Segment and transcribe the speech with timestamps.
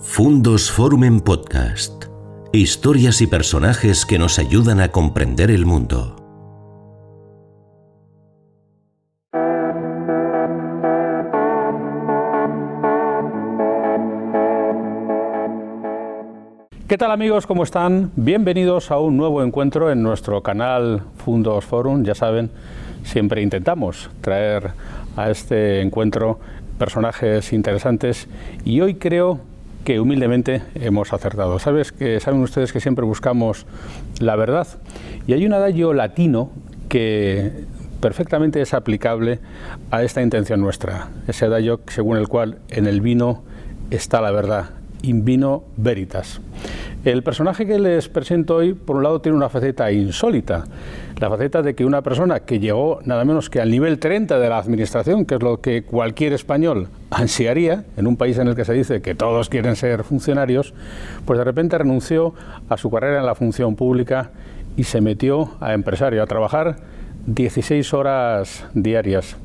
[0.00, 2.04] Fundos Forum en Podcast.
[2.52, 6.14] Historias y personajes que nos ayudan a comprender el mundo.
[16.86, 17.48] ¿Qué tal amigos?
[17.48, 18.12] ¿Cómo están?
[18.14, 22.04] Bienvenidos a un nuevo encuentro en nuestro canal Fundos Forum.
[22.04, 22.52] Ya saben,
[23.02, 24.70] siempre intentamos traer
[25.16, 26.38] a este encuentro
[26.78, 28.28] personajes interesantes
[28.64, 29.40] y hoy creo
[29.88, 31.58] que humildemente hemos acertado.
[31.58, 33.64] Sabes que saben ustedes que siempre buscamos
[34.20, 34.68] la verdad
[35.26, 36.50] y hay un adagio latino
[36.90, 37.64] que
[37.98, 39.38] perfectamente es aplicable
[39.90, 41.08] a esta intención nuestra.
[41.26, 43.42] Ese adagio según el cual en el vino
[43.90, 46.42] está la verdad, in vino veritas.
[47.04, 50.64] El personaje que les presento hoy, por un lado, tiene una faceta insólita,
[51.20, 54.48] la faceta de que una persona que llegó nada menos que al nivel 30 de
[54.48, 58.64] la administración, que es lo que cualquier español ansiaría, en un país en el que
[58.64, 60.74] se dice que todos quieren ser funcionarios,
[61.24, 62.34] pues de repente renunció
[62.68, 64.32] a su carrera en la función pública
[64.76, 66.78] y se metió a empresario, a trabajar
[67.26, 69.36] 16 horas diarias.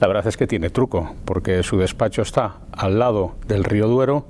[0.00, 4.26] La verdad es que tiene truco, porque su despacho está al lado del río Duero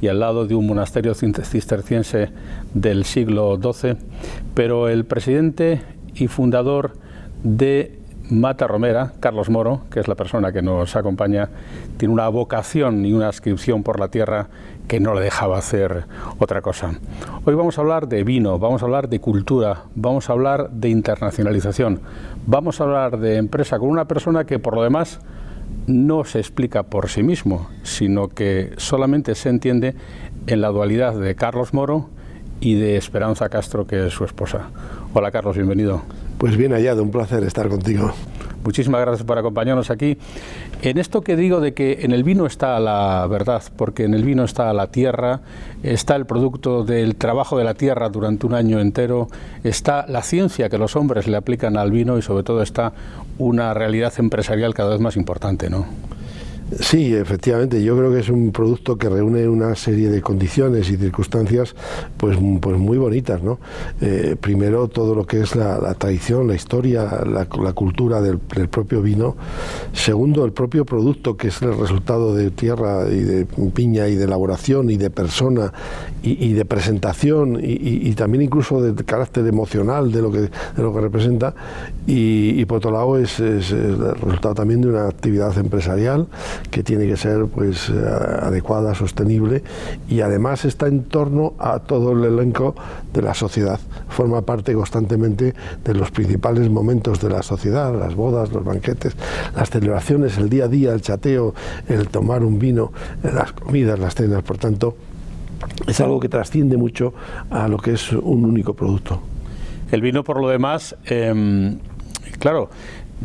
[0.00, 2.30] y al lado de un monasterio cisterciense
[2.74, 3.96] del siglo XII,
[4.54, 5.80] pero el presidente
[6.14, 6.92] y fundador
[7.42, 7.98] de
[8.30, 11.48] Mata Romera, Carlos Moro, que es la persona que nos acompaña,
[11.96, 14.48] tiene una vocación y una inscripción por la tierra
[14.86, 16.04] que no le dejaba hacer
[16.38, 16.92] otra cosa.
[17.44, 20.90] Hoy vamos a hablar de vino, vamos a hablar de cultura, vamos a hablar de
[20.90, 22.00] internacionalización,
[22.46, 25.20] vamos a hablar de empresa con una persona que por lo demás
[25.88, 29.94] no se explica por sí mismo, sino que solamente se entiende
[30.46, 32.10] en la dualidad de Carlos Moro
[32.60, 34.70] y de Esperanza Castro, que es su esposa.
[35.14, 36.02] Hola Carlos, bienvenido.
[36.38, 38.12] Pues bien hallado, un placer estar contigo.
[38.64, 40.18] Muchísimas gracias por acompañarnos aquí.
[40.82, 44.22] En esto que digo de que en el vino está la verdad, porque en el
[44.22, 45.40] vino está la tierra,
[45.82, 49.26] está el producto del trabajo de la tierra durante un año entero,
[49.64, 52.92] está la ciencia que los hombres le aplican al vino y sobre todo está
[53.38, 55.86] una realidad empresarial cada vez más importante, ¿no?
[56.76, 60.98] Sí, efectivamente, yo creo que es un producto que reúne una serie de condiciones y
[60.98, 61.74] circunstancias
[62.18, 63.42] pues, pues muy bonitas.
[63.42, 63.58] ¿no?
[64.02, 69.34] Eh, primero, todo lo que es la, tradición, la historia, la, cultura del, propio vino.
[69.94, 74.24] Segundo, el propio producto, que es el resultado de tierra y de piña y de
[74.24, 75.72] elaboración y de persona
[76.22, 80.50] y, de presentación y, también incluso de carácter emocional de lo que, de
[80.82, 81.54] lo que representa.
[82.06, 83.62] Y, por otro lado, es el
[84.20, 86.26] resultado también de una actividad empresarial
[86.70, 89.62] que tiene que ser pues eh, adecuada, sostenible
[90.08, 92.74] y además está en torno a todo el elenco
[93.12, 93.80] de la sociedad.
[94.08, 95.54] Forma parte constantemente
[95.84, 99.14] de los principales momentos de la sociedad, las bodas, los banquetes,
[99.56, 101.54] las celebraciones, el día a día, el chateo,
[101.88, 102.92] el tomar un vino,
[103.22, 104.96] las comidas, las cenas, por tanto,
[105.86, 107.14] es algo que trasciende mucho
[107.50, 109.20] a lo que es un único producto.
[109.90, 111.78] El vino, por lo demás, em,
[112.38, 112.70] claro,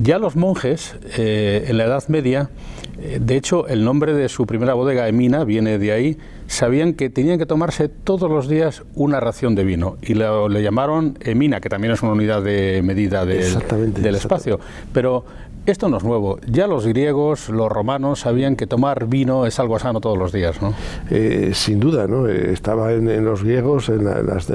[0.02, 2.50] ya los monjes eh, en la Edad Media,
[2.83, 6.18] eh, de hecho el nombre de su primera bodega, Emina, viene de ahí,
[6.48, 11.18] sabían que tenían que tomarse todos los días una ración de vino y le llamaron
[11.22, 14.60] Emina, que también es una unidad de medida del espacio.
[14.94, 15.26] Pero
[15.66, 16.40] esto no es nuevo.
[16.46, 20.62] Ya los griegos, los romanos sabían que tomar vino es algo sano todos los días,
[20.62, 20.74] ¿no?
[21.10, 22.28] Eh, sin duda, ¿no?
[22.28, 24.50] Estaba en, los griegos, en las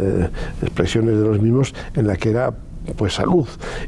[0.63, 2.53] expresiones de los mismos, en la que era
[2.97, 3.47] pues salud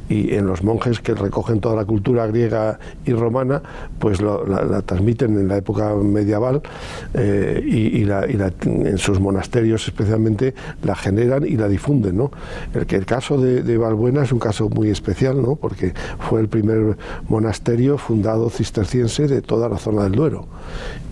[0.08, 3.62] y en los monjes que recogen toda la cultura griega y romana
[3.98, 6.62] pues la, transmiten en la época medieval
[7.14, 12.30] eh, y, en sus monasterios especialmente la generan y la difunden ¿no?
[12.74, 15.56] el que el caso de, de, Valbuena es un caso muy especial ¿no?
[15.56, 16.96] porque fue el primer
[17.28, 20.46] monasterio fundado cisterciense de toda la zona del Duero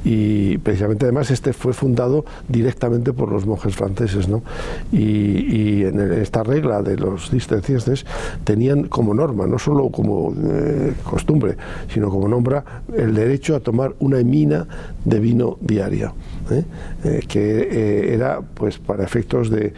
[0.04, 4.42] y precisamente además este fue fundado directamente por los monjes franceses ¿no?
[4.92, 7.77] y, en esta regla de los cistercienses
[8.44, 11.56] tenían como norma, no solo como eh, costumbre,
[11.92, 12.64] sino como nombra
[12.96, 14.66] el derecho a tomar una mina
[15.04, 16.12] de vino diaria.
[16.50, 16.64] ¿Eh?
[17.04, 19.72] Eh, que era pues para efectos de,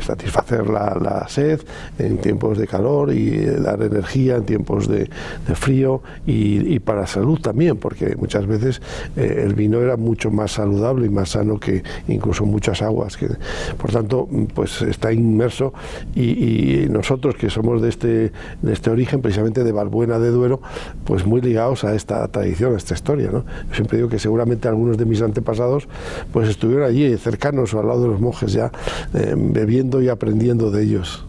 [0.00, 1.60] satisfacer la, sed
[1.98, 5.08] en tiempos de calor y dar energía en tiempos de,
[5.54, 8.80] frío y, y, para salud también, porque muchas veces
[9.16, 13.16] eh, el vino era mucho más saludable y más sano que incluso muchas aguas.
[13.16, 13.28] Que,
[13.76, 15.72] por tanto, pues está inmerso
[16.14, 20.60] y, nosotros que somos de este, de este origen, precisamente de Valbuena de Duero,
[21.04, 23.30] pues muy ligados a esta tradición, a esta historia.
[23.32, 23.44] ¿no?
[23.72, 25.88] siempre digo que seguramente algunos de mis antepasados
[26.32, 28.70] pues estuvieron allí cercanos o al lado de los monjes ya
[29.14, 31.24] eh, bebiendo y aprendiendo de ellos.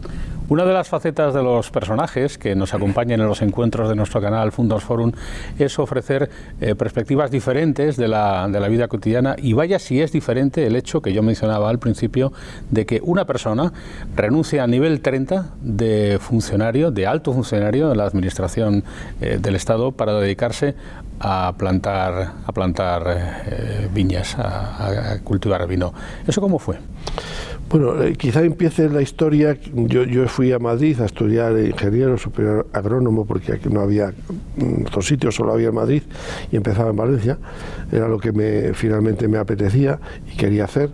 [0.50, 4.20] Una de las facetas de los personajes que nos acompañan en los encuentros de nuestro
[4.20, 5.12] canal Fundos Forum
[5.60, 6.28] es ofrecer
[6.60, 10.74] eh, perspectivas diferentes de la, de la vida cotidiana y vaya si es diferente el
[10.74, 12.32] hecho que yo mencionaba al principio
[12.68, 13.72] de que una persona
[14.16, 18.82] renuncie a nivel 30 de funcionario, de alto funcionario de la Administración
[19.20, 20.74] eh, del Estado para dedicarse
[21.20, 23.04] a plantar, a plantar
[23.46, 25.92] eh, viñas, a, cultivar vino.
[26.26, 26.78] ¿Eso cómo fue?
[27.68, 29.56] Bueno, eh, quizá empiece la historia.
[29.72, 34.12] Yo, yo fui a Madrid a estudiar ingeniero superior agrónomo porque aquí no había
[34.56, 36.02] mm, otro sitio, solo había en Madrid
[36.50, 37.38] y empezaba en Valencia.
[37.92, 40.00] Era lo que me, finalmente me apetecía
[40.32, 40.90] y quería hacer.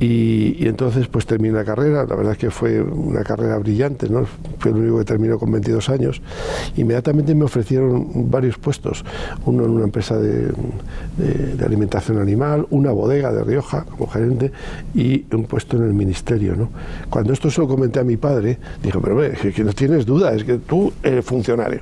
[0.00, 4.26] Y, entonces pues terminé la carrera, la verdad es que fue una carrera brillante, ¿no?
[4.58, 6.22] fue el único que terminó con 22 años.
[6.76, 9.04] Inmediatamente me ofrecieron varios puestos,
[9.44, 10.52] uno en una empresa de,
[11.64, 14.52] alimentación animal, una bodega de Rioja como gerente
[14.94, 16.54] y un puesto en el ministerio.
[16.54, 16.70] ¿no?
[17.10, 20.32] Cuando esto se lo comenté a mi padre, dijo, pero ve, que, no tienes duda,
[20.32, 21.80] es que tú eres funcionario.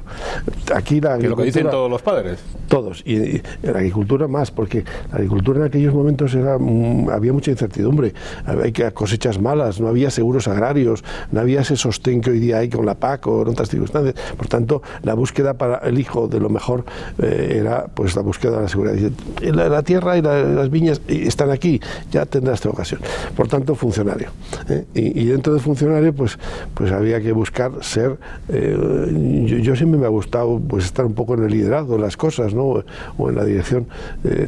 [0.74, 2.40] Aquí la que lo que dicen todos los padres.
[2.68, 7.32] Todos, y, y la agricultura más, porque la agricultura en aquellos momentos era, mm, había
[7.32, 8.05] mucha incertidumbre
[8.44, 12.68] había cosechas malas, no había seguros agrarios, no había ese sostén que hoy día hay
[12.68, 14.14] con la PAC o en otras circunstancias.
[14.36, 16.84] Por tanto, la búsqueda para el hijo de lo mejor
[17.22, 19.10] eh, era pues la búsqueda de la seguridad.
[19.40, 21.80] La, la tierra y las viñas están aquí,
[22.10, 23.00] ya tendrás esta ocasión.
[23.36, 24.30] Por tanto, funcionario.
[24.68, 24.84] ¿eh?
[24.94, 26.38] Y, dentro de funcionario, pues,
[26.74, 28.16] pues había que buscar ser.
[28.48, 32.16] Eh, yo, siempre me ha gustado pues estar un poco en el liderazgo de las
[32.16, 32.82] cosas, ¿no?
[33.18, 33.86] O en la dirección,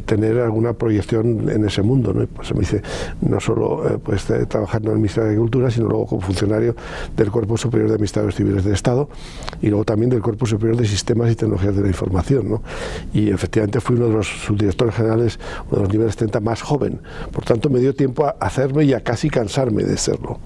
[0.05, 2.25] tener alguna proyección en ese mundo, ¿no?
[2.27, 2.81] pues me dice,
[3.21, 6.75] no solo eh, pues, trabajando en el Ministerio de Agricultura, sino luego como funcionario
[7.17, 9.09] del Cuerpo Superior de Administradores Civiles del Estado
[9.61, 12.49] y luego también del Cuerpo Superior de Sistemas y Tecnologías de la Información.
[12.49, 12.61] ¿no?
[13.13, 16.99] Y efectivamente fui uno de los subdirectores generales, uno de los niveles 30 más joven.
[17.31, 20.39] Por tanto, me dio tiempo a hacerme y a casi cansarme de serlo.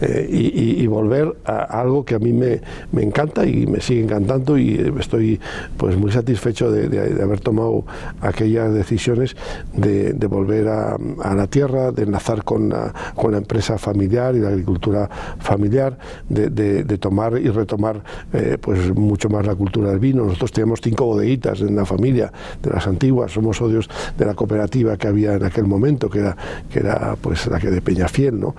[0.00, 2.60] Eh, y, volver a algo que a mí me,
[2.92, 5.40] me, encanta y me sigue encantando y estoy
[5.76, 7.84] pues muy satisfecho de, haber tomado
[8.20, 9.34] aquellas decisiones
[9.74, 12.92] de, volver a, a la tierra, de enlazar con la,
[13.36, 15.08] empresa familiar y la agricultura
[15.40, 15.98] familiar,
[16.28, 18.02] de, tomar y retomar
[18.32, 20.24] eh, pues mucho más la cultura del vino.
[20.24, 22.32] Nosotros tenemos cinco bodeguitas en la familia,
[22.62, 26.36] de las antiguas, somos odios de la cooperativa que había en aquel momento, que era,
[26.70, 28.54] que era pues la que de Peñafiel, ¿no?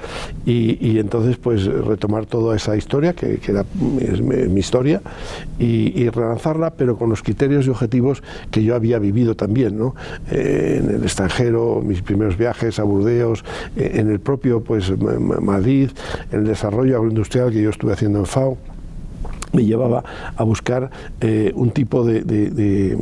[0.46, 3.66] Y, y entonces pues retomar toda esa historia, que, que era
[4.00, 5.02] es, mi historia,
[5.58, 9.96] y, y, relanzarla, pero con los criterios y objetivos que yo había vivido también, ¿no?
[10.32, 13.44] Eh, en el extranjero, mis primeros viajes a Burdeos,
[13.76, 15.90] en el propio pues, Madrid,
[16.32, 18.58] en el desarrollo agroindustrial que yo estuve haciendo en FAO
[19.56, 20.04] me llevaba
[20.36, 20.90] a buscar
[21.22, 22.98] eh, un tipo de,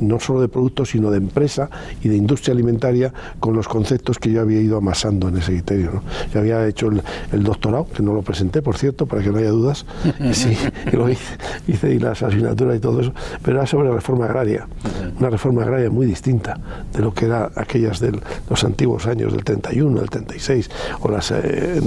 [0.00, 1.70] no solo de productos, sino de empresa
[2.02, 5.90] y de industria alimentaria con los conceptos que yo había ido amasando en ese criterio.
[5.94, 6.02] ¿no?
[6.32, 9.50] Yo había hecho el, doctorado, que no lo presenté, por cierto, para que no haya
[9.50, 9.86] dudas,
[10.32, 10.56] sí,
[10.92, 13.12] lo hice, hice y las asignaturas y todo eso,
[13.42, 14.66] pero era sobre reforma agraria,
[15.18, 16.58] una reforma agraria muy distinta
[16.92, 20.70] de lo que era aquellas de los antiguos años del 31, del 36,
[21.00, 21.80] o las, eh,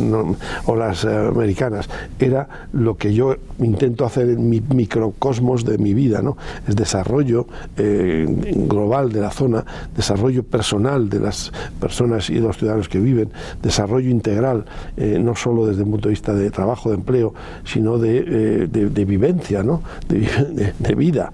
[0.65, 1.89] o las eh, americanas.
[2.19, 6.37] Era lo que yo intento hacer en mi microcosmos de mi vida, ¿no?
[6.67, 7.47] Es desarrollo
[7.77, 8.25] eh,
[8.67, 9.65] global de la zona,
[9.95, 13.31] desarrollo personal de las personas y de los ciudadanos que viven,
[13.61, 14.65] desarrollo integral,
[14.97, 19.05] eh, no solo desde el punto de vista de trabajo, de empleo, sino de, eh,
[19.05, 19.81] vivencia, ¿no?
[20.07, 21.31] De, vida.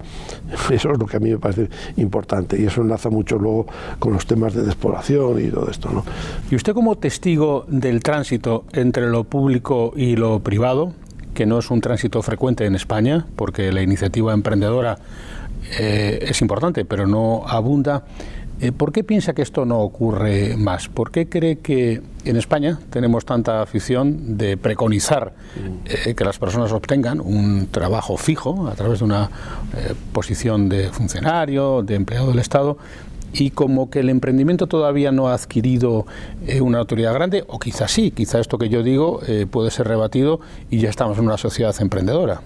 [0.70, 3.66] Eso es lo que a mí me parece importante y eso enlaza mucho luego
[3.98, 6.04] con los temas de despoblación y todo esto, ¿no?
[6.50, 10.92] Y usted como testigo del tránsito entre lo público y lo privado,
[11.36, 14.96] que no es un tránsito frecuente en España, porque la iniciativa emprendedora
[15.78, 18.04] eh, es importante, pero no abunda.
[18.58, 20.88] Eh, ¿Por qué piensa que esto no ocurre más?
[20.88, 25.34] ¿Por qué cree que en España tenemos tanta afición de preconizar
[25.84, 29.28] eh, que las personas obtengan un trabajo fijo a través de una
[30.12, 32.78] posición de funcionario, de empleado del Estado,
[33.32, 36.06] y como que el emprendimiento todavía no ha adquirido
[36.46, 39.88] eh, una autoridad grande, o quizás sí, quizá esto que yo digo eh, puede ser
[39.88, 40.40] rebatido
[40.70, 42.40] y ya estamos en una sociedad emprendedora.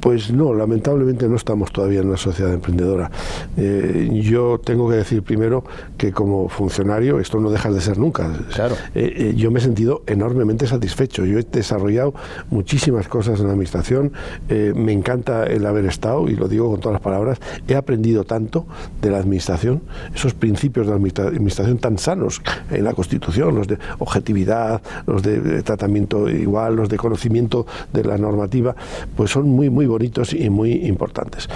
[0.00, 3.10] Pues no, lamentablemente no estamos todavía en una sociedad emprendedora.
[3.56, 5.64] Eh, yo tengo que decir primero
[5.96, 8.32] que como funcionario esto no deja de ser nunca.
[8.54, 8.76] Claro.
[8.94, 11.24] Eh, eh, yo me he sentido enormemente satisfecho.
[11.24, 12.14] Yo he desarrollado
[12.50, 14.12] muchísimas cosas en la administración.
[14.48, 17.38] me encanta el haber estado y lo digo con todas las palabras.
[17.66, 18.66] He aprendido tanto
[19.02, 19.82] de la administración,
[20.14, 22.40] esos principios de la administración tan sanos
[22.70, 28.16] en la Constitución, los de objetividad, los de tratamiento igual, los de conocimiento de la
[28.16, 28.76] normativa,
[29.16, 31.48] pues son muy muy bonitos y muy importantes.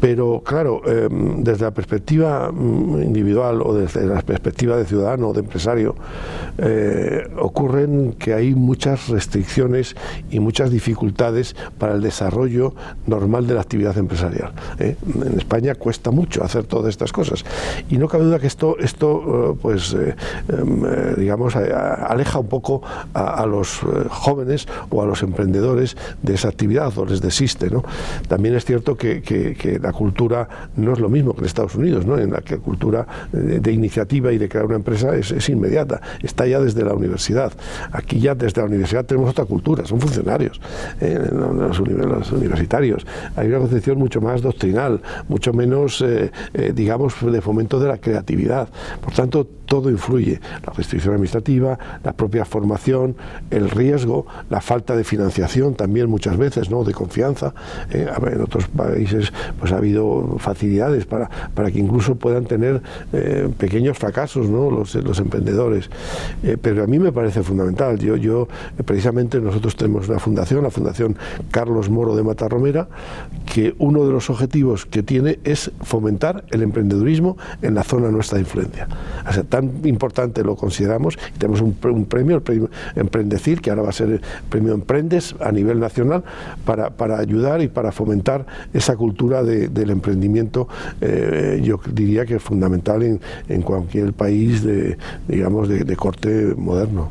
[0.00, 5.32] Pero claro, em, desde la perspectiva mm, individual o desde la perspectiva de ciudadano o
[5.32, 5.94] de empresario,
[6.58, 9.96] eh, ocurren que hay muchas restricciones
[10.30, 12.74] y muchas dificultades para el desarrollo
[13.06, 14.52] normal de la actividad empresarial.
[14.78, 14.96] ¿eh?
[15.24, 17.44] En España cuesta mucho hacer todas estas cosas
[17.88, 22.82] y no cabe duda que esto, esto eh, pues, em, digamos, aleja un poco
[23.14, 27.70] a, los jóvenes o a los emprendedores de esa actividad o les desiste.
[27.70, 27.79] ¿no?
[28.28, 32.18] También es cierto que, la cultura no es lo mismo que en Estados Unidos, ¿no?
[32.18, 36.60] en la que cultura de, iniciativa y de crear una empresa es, inmediata, está ya
[36.60, 37.52] desde la universidad.
[37.92, 40.60] Aquí ya desde la universidad tenemos otra cultura, son funcionarios,
[41.00, 41.80] eh, los,
[42.30, 43.06] universitarios.
[43.36, 47.98] Hay una concepción mucho más doctrinal, mucho menos, eh, eh, digamos, de fomento de la
[47.98, 48.68] creatividad.
[49.00, 50.40] Por tanto, todo influye.
[50.66, 53.14] La restricción administrativa, la propia formación,
[53.50, 56.82] el riesgo, la falta de financiación también muchas veces, ¿no?
[56.82, 57.54] de confianza.
[57.90, 63.48] Eh, en otros países pues ha habido facilidades para, para que incluso puedan tener eh,
[63.58, 64.70] pequeños fracasos ¿no?
[64.70, 65.90] los, los emprendedores.
[66.42, 67.98] Eh, pero a mí me parece fundamental.
[67.98, 68.48] Yo, yo,
[68.84, 71.16] precisamente nosotros tenemos una fundación, la Fundación
[71.50, 72.88] Carlos Moro de Matarromera,
[73.52, 78.36] que uno de los objetivos que tiene es fomentar el emprendedurismo en la zona nuestra
[78.36, 78.88] de influencia.
[79.28, 79.44] O sea,
[79.84, 81.18] importante lo consideramos.
[81.38, 85.52] tenemos un, premio, el premio Emprendecir, que ahora va a ser el premio Emprendes a
[85.52, 86.22] nivel nacional,
[86.64, 90.68] para, para ayudar y para fomentar esa cultura del emprendimiento,
[91.00, 94.96] eh, yo diría que es fundamental en, cualquier país de,
[95.28, 97.10] digamos, de, corte moderno.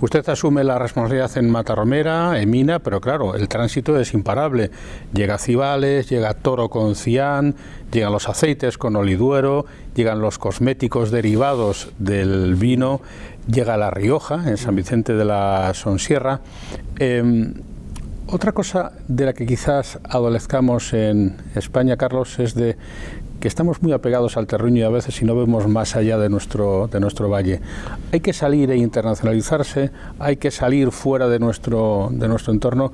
[0.00, 4.70] Usted asume la responsabilidad en Matarromera, en Mina, pero claro, el tránsito es imparable.
[5.12, 7.54] Llega Cibales, llega Toro con Cian,
[7.92, 13.00] llegan los aceites con oliduero, llegan los cosméticos derivados del vino,
[13.50, 16.40] llega La Rioja, en San Vicente de la Sonsierra.
[16.98, 17.54] Em,
[18.30, 22.76] otra cosa de la que quizás adolezcamos en España, Carlos, es de
[23.40, 26.28] que estamos muy apegados al terreno y a veces si no vemos más allá de
[26.28, 27.60] nuestro, de nuestro valle.
[28.12, 32.92] Hay que salir e internacionalizarse, hay que salir fuera de nuestro, de nuestro entorno.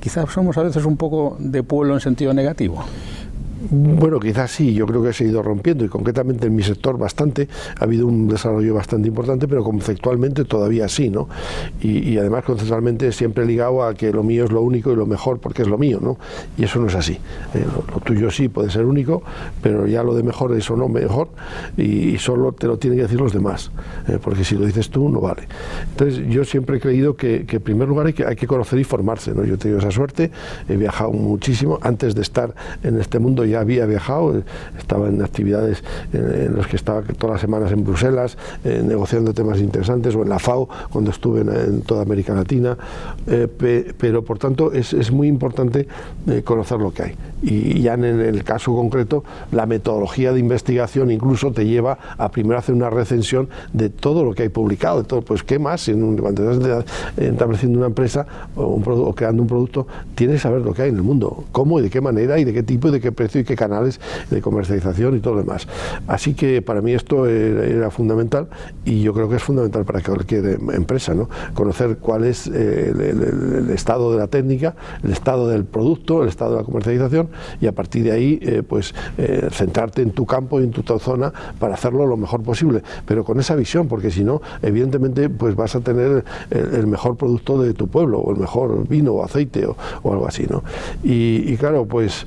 [0.00, 2.84] Quizás somos a veces un poco de pueblo en sentido negativo.
[3.58, 6.98] Bueno, quizás sí, yo creo que se ha ido rompiendo y concretamente en mi sector
[6.98, 7.48] bastante,
[7.78, 11.28] ha habido un desarrollo bastante importante, pero conceptualmente todavía sí, ¿no?
[11.80, 15.38] Y, además conceptualmente siempre ligado a que lo mío es lo único y lo mejor
[15.38, 16.18] porque es lo mío, ¿no?
[16.58, 17.14] Y eso no es así.
[17.54, 19.22] Eh, lo, tuyo sí puede ser único,
[19.62, 21.28] pero ya lo de mejor es o no mejor
[21.76, 23.70] y, solo te lo tienen que decir los demás,
[24.08, 25.48] eh, porque si lo dices tú no vale.
[25.90, 28.84] Entonces yo siempre he creído que, en primer lugar hay que, hay que conocer y
[28.84, 29.44] formarse, ¿no?
[29.44, 30.30] Yo he tenido esa suerte,
[30.68, 34.42] he viajado muchísimo antes de estar en este mundo ya había viajado,
[34.78, 39.58] estaba en actividades en, las que estaba todas las semanas en Bruselas, eh, negociando temas
[39.60, 42.76] interesantes, o en la FAO, cuando estuve en, toda América Latina,
[43.26, 43.48] eh,
[43.98, 45.86] pero por tanto es, es muy importante
[46.26, 47.14] eh, conocer lo que hay.
[47.48, 49.22] Y ya en el caso concreto,
[49.52, 54.34] la metodología de investigación incluso te lleva a primero hacer una recensión de todo lo
[54.34, 56.84] que hay publicado, de todo, pues qué más, en un, cuando estás
[57.16, 58.26] estableciendo una empresa
[58.56, 59.86] o, un, o creando un producto,
[60.16, 62.44] tienes que saber lo que hay en el mundo, cómo y de qué manera y
[62.44, 65.42] de qué tipo y de qué precio y qué canales de comercialización y todo lo
[65.42, 65.68] demás.
[66.08, 68.48] Así que para mí esto era, fundamental
[68.84, 71.28] y yo creo que es fundamental para cualquier empresa, ¿no?
[71.54, 74.74] conocer cuál es eh, el, estado de la técnica,
[75.04, 77.28] el estado del producto, el estado de la comercialización
[77.60, 80.82] y a partir de ahí eh, pues eh, centrarte en tu campo y en tu
[80.98, 85.54] zona para hacerlo lo mejor posible, pero con esa visión, porque si no, evidentemente pues
[85.54, 89.66] vas a tener el, mejor producto de tu pueblo o el mejor vino o aceite
[89.66, 90.62] o, algo así, ¿no?
[91.02, 92.26] Y claro, pues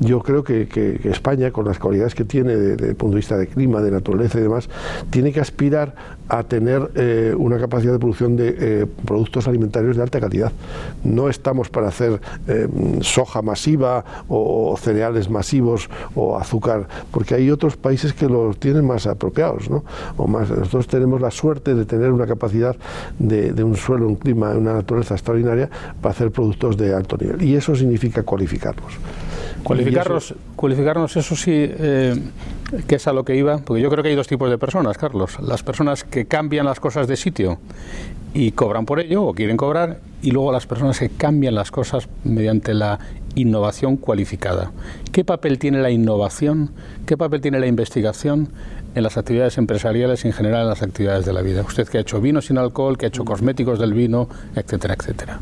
[0.00, 3.46] yo creo que, España, con las cualidades que tiene desde el punto de vista de
[3.46, 4.68] clima, de naturaleza y demás,
[5.10, 5.94] tiene que aspirar
[6.28, 10.52] a tener eh, una capacidad de producción de eh, productos alimentarios de alta calidad.
[11.04, 12.66] No estamos para hacer eh,
[13.02, 19.06] soja masiva o, cereales masivos o azúcar, porque hay otros países que los tienen más
[19.06, 19.68] apropiados.
[19.68, 19.84] ¿no?
[20.16, 22.74] O más, nosotros tenemos la suerte de tener una capacidad
[23.18, 25.68] de, de un suelo, un clima, una naturaleza extraordinaria
[26.00, 27.42] para hacer productos de alto nivel.
[27.42, 28.94] Y eso significa cualificarlos.
[29.62, 32.14] Cualificarnos, eso, cualificarnos, eso sí, eh,
[32.86, 34.96] que es a lo que iba, porque yo creo que hay dos tipos de personas,
[34.98, 35.38] Carlos.
[35.40, 37.58] Las personas que cambian las cosas de sitio
[38.32, 42.08] y cobran por ello o quieren cobrar, y luego las personas que cambian las cosas
[42.24, 42.98] mediante la
[43.34, 44.72] innovación cualificada.
[45.12, 46.70] ¿Qué papel tiene la innovación?
[47.06, 48.48] ¿Qué papel tiene la investigación
[48.94, 51.62] en las actividades empresariales y en general en las actividades de la vida?
[51.62, 55.40] Usted que ha hecho vino sin alcohol, que ha hecho cosméticos del vino, etcétera, etcétera.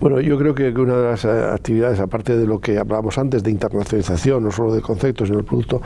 [0.00, 3.44] Bueno, yo creo que una de las eh, actividades, aparte de lo que hablábamos antes
[3.44, 5.80] de internacionalización, no solo de conceptos, sino del producto,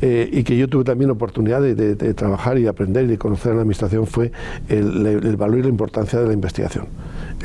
[0.00, 3.50] eh, y que yo tuve también oportunidad de, trabajar y de aprender y de conocer
[3.50, 4.32] en la administración, fue
[4.68, 6.86] el valor y la importancia de la investigación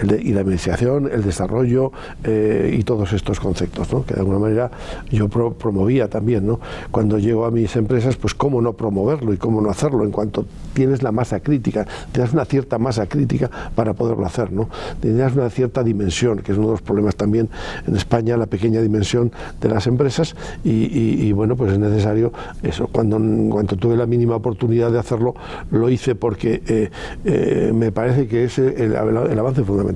[0.04, 1.92] y la investigación, el desarrollo
[2.24, 4.06] eh, y todos estos conceptos, ¿no?
[4.06, 4.72] que de alguna manera
[5.10, 6.46] yo promovía también.
[6.46, 6.60] ¿no?
[6.92, 10.46] Cuando llego a mis empresas, pues cómo no promoverlo y cómo no hacerlo en cuanto
[10.74, 14.70] tienes la masa crítica, tienes una cierta masa crítica para poderlo hacer, ¿no?
[15.04, 17.50] una cierta dimensión, que es uno de los problemas también
[17.88, 22.32] en España, la pequeña dimensión de las empresas y, bueno, pues es necesario
[22.64, 22.88] eso.
[22.88, 25.36] Cuando, cuando tuve la mínima oportunidad de hacerlo,
[25.72, 26.90] lo hice porque eh,
[27.26, 29.87] eh, me parece que es el, el avance fundamental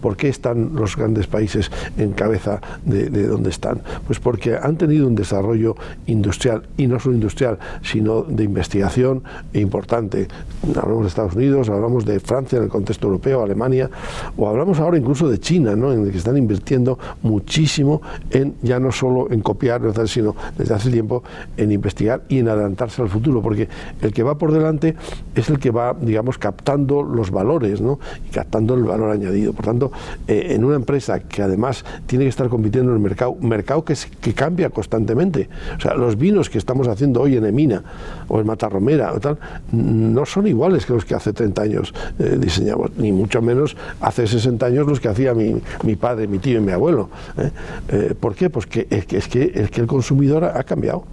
[0.00, 3.80] ¿por qué están los grandes países en cabeza de, donde están?
[4.06, 5.76] Pues porque han tenido un desarrollo
[6.06, 9.22] industrial, y no solo industrial, sino de investigación
[9.52, 10.28] importante.
[10.76, 13.90] Hablamos de Estados Unidos, hablamos de Francia en el contexto europeo, Alemania,
[14.36, 15.92] o hablamos ahora incluso de China, ¿no?
[15.92, 20.90] en el que están invirtiendo muchísimo en ya no solo en copiar, sino desde hace
[20.90, 21.22] tiempo
[21.56, 23.68] en investigar y en adelantarse al futuro, porque
[24.00, 24.96] el que va por delante
[25.34, 27.98] es el que va, digamos, captando los valores ¿no?
[28.26, 29.52] y captando el valor añadido.
[29.52, 29.92] Por tanto,
[30.26, 33.94] eh, en una empresa que además tiene que estar compitiendo en el mercado, mercado que,
[34.34, 35.48] cambia constantemente.
[35.76, 37.82] O sea, los vinos que estamos haciendo hoy en Emina
[38.28, 39.38] o en Matarromera o tal,
[39.72, 44.26] no son iguales que los que hace 30 años eh, diseñamos, ni mucho menos hace
[44.26, 45.60] 60 años los que hacía mi,
[45.96, 47.08] padre, mi tío y mi abuelo.
[47.38, 48.14] ¿eh?
[48.18, 48.50] ¿Por qué?
[48.50, 51.04] Pues que, es, que, es que el consumidor ha cambiado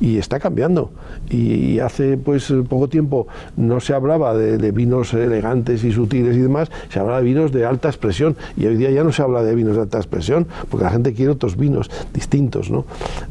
[0.00, 0.90] y está cambiando.
[1.30, 3.26] Y hace pues poco tiempo
[3.56, 7.64] no se hablaba de, vinos elegantes y sutiles y demás, se hablaba de vinos de
[7.64, 10.84] alta expresión y hoy día ya no se habla de vinos de alta expresión porque
[10.84, 12.84] la gente quiere otros vinos distintos, ¿no?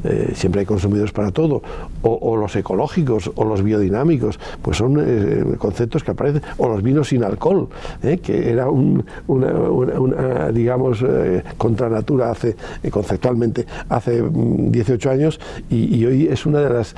[0.03, 1.61] Eh, siempre hay consumidores para todo,
[2.01, 7.09] o, los ecológicos o los biodinámicos, pues son eh, conceptos que aparecen, o los vinos
[7.09, 7.69] sin alcohol,
[8.03, 8.17] ¿eh?
[8.17, 11.03] que era un, una, digamos,
[11.57, 12.55] contra natura hace,
[12.91, 16.95] conceptualmente hace 18 mm, años y, y hoy es una de las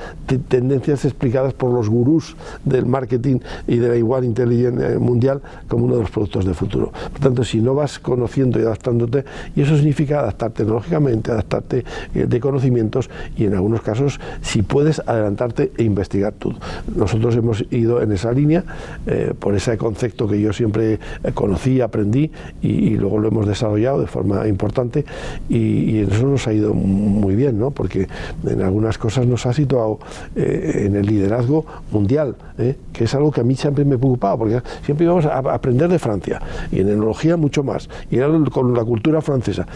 [0.48, 5.96] tendencias explicadas por los gurús del marketing y de la igual inteligencia mundial como uno
[5.96, 6.92] de los productos de futuro.
[7.12, 9.24] Por tanto, si no vas conociendo y adaptándote,
[9.54, 15.00] y eso significa adaptarte tecnológicamente, adaptarte eh, de conocimientos y en algunos casos, si puedes
[15.00, 16.54] adelantarte e investigar tú.
[16.94, 18.64] Nosotros hemos ido en esa línea
[19.06, 22.30] eh, por ese concepto que yo siempre eh, conocí, aprendí
[22.62, 25.04] y, luego lo hemos desarrollado de forma importante
[25.48, 27.70] y, y eso nos ha ido muy bien, ¿no?
[27.70, 28.08] porque
[28.46, 29.98] en algunas cosas nos ha ha situado
[30.34, 34.36] eh, en el liderazgo mundial, eh, que es algo que a mí siempre me preocupaba,
[34.38, 36.40] porque siempre íbamos a aprender de Francia,
[36.70, 39.66] y en enología mucho más, y era con la cultura francesa.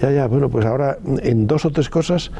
[0.00, 2.30] Ya, ya, bueno, pues ahora en dos o tres cosas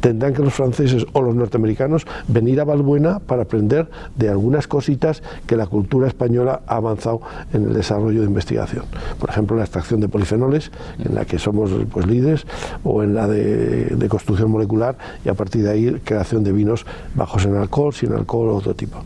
[0.00, 5.22] tendrán que los franceses o los norteamericanos venir a Valbuena para aprender de algunas cositas
[5.46, 7.20] que la cultura española ha avanzado
[7.52, 8.84] en el desarrollo de investigación.
[9.18, 12.46] Por ejemplo, la extracción de polifenoles, en la que somos pues, líderes,
[12.84, 17.44] o en la de, construcción molecular, y a partir de ahí creación de vinos bajos
[17.44, 18.98] en alcohol, sin alcohol o otro tipo.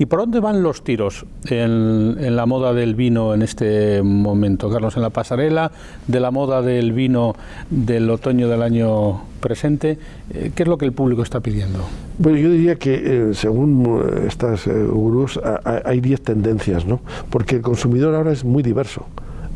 [0.00, 4.94] ¿Y por dónde van los tiros en, la moda del vino en este momento, Carlos?
[4.94, 5.72] En la pasarela
[6.06, 7.34] de la moda del vino
[7.68, 9.98] del otoño del año presente,
[10.32, 11.80] eh, ¿qué es lo que el público está pidiendo?
[12.16, 17.00] Bueno, yo diría que eh, según eh, estas gurús hay 10 tendencias, ¿no?
[17.28, 19.04] Porque el consumidor ahora es muy diverso.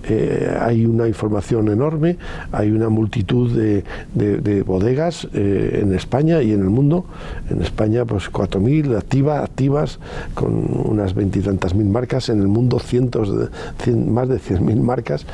[0.09, 2.17] Eh, hay una información enorme,
[2.51, 7.05] hay una multitud de, bodegas eh, en España y en el mundo.
[7.51, 9.99] En España, pues 4.000 activas, activas,
[10.35, 10.53] con
[10.87, 15.27] unas veintitantas mil marcas, en el mundo cientos de, más de 100.000 marcas,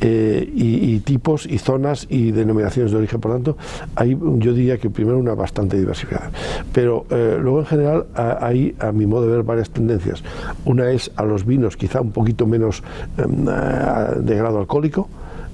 [0.00, 3.20] eh, y, tipos y zonas y denominaciones de origen.
[3.20, 3.56] Por tanto,
[3.94, 6.30] hay, yo diría que primero una bastante diversidad.
[6.72, 10.22] Pero luego en general hay, a mi modo de ver, varias tendencias.
[10.64, 12.82] Una es a los vinos, quizá un poquito menos
[13.16, 13.46] em,
[14.12, 15.08] de grado alcohólico,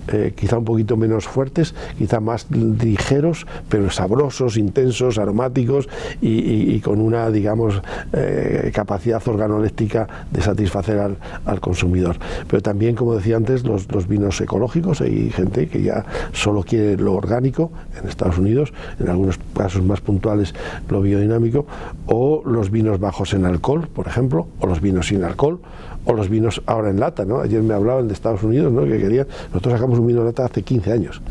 [0.09, 5.89] eh, quizá un poquito menos fuertes, quizá más ligeros, pero sabrosos, intensos, aromáticos
[6.21, 7.81] y, con una, digamos,
[8.13, 12.17] eh, capacidad organoléptica de satisfacer al, consumidor.
[12.49, 16.97] Pero también, como decía antes, los, los, vinos ecológicos, hay gente que ya solo quiere
[16.99, 20.55] lo orgánico en Estados Unidos, en algunos casos más puntuales
[20.91, 21.67] lo biodinámico,
[22.07, 25.61] o los vinos bajos en alcohol, por ejemplo, o los vinos sin alcohol,
[26.05, 27.41] o los vinos ahora en lata, ¿no?
[27.41, 28.83] Ayer me hablaban de Estados Unidos, ¿no?
[28.83, 31.23] Que querían, nosotros sacamos un vino de lata hace 15 años.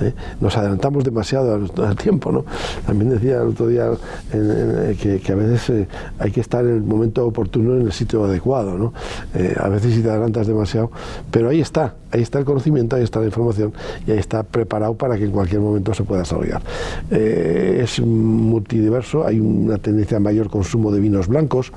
[0.00, 0.14] ¿eh?
[0.40, 2.44] Nos adelantamos demasiado al, tiempo, ¿no?
[2.86, 3.90] También decía el otro día
[4.30, 8.76] que, a veces eh, hay que estar en el momento oportuno en el sitio adecuado,
[8.78, 8.92] ¿no?
[9.34, 10.90] Eh, a veces si te adelantas demasiado,
[11.30, 13.72] pero ahí está, ahí está el conocimiento, ahí está la información
[14.06, 16.62] y ahí está preparado para que en cualquier momento se pueda desarrollar.
[17.10, 21.72] es multidiverso, hay una tendencia a mayor consumo de vinos blancos,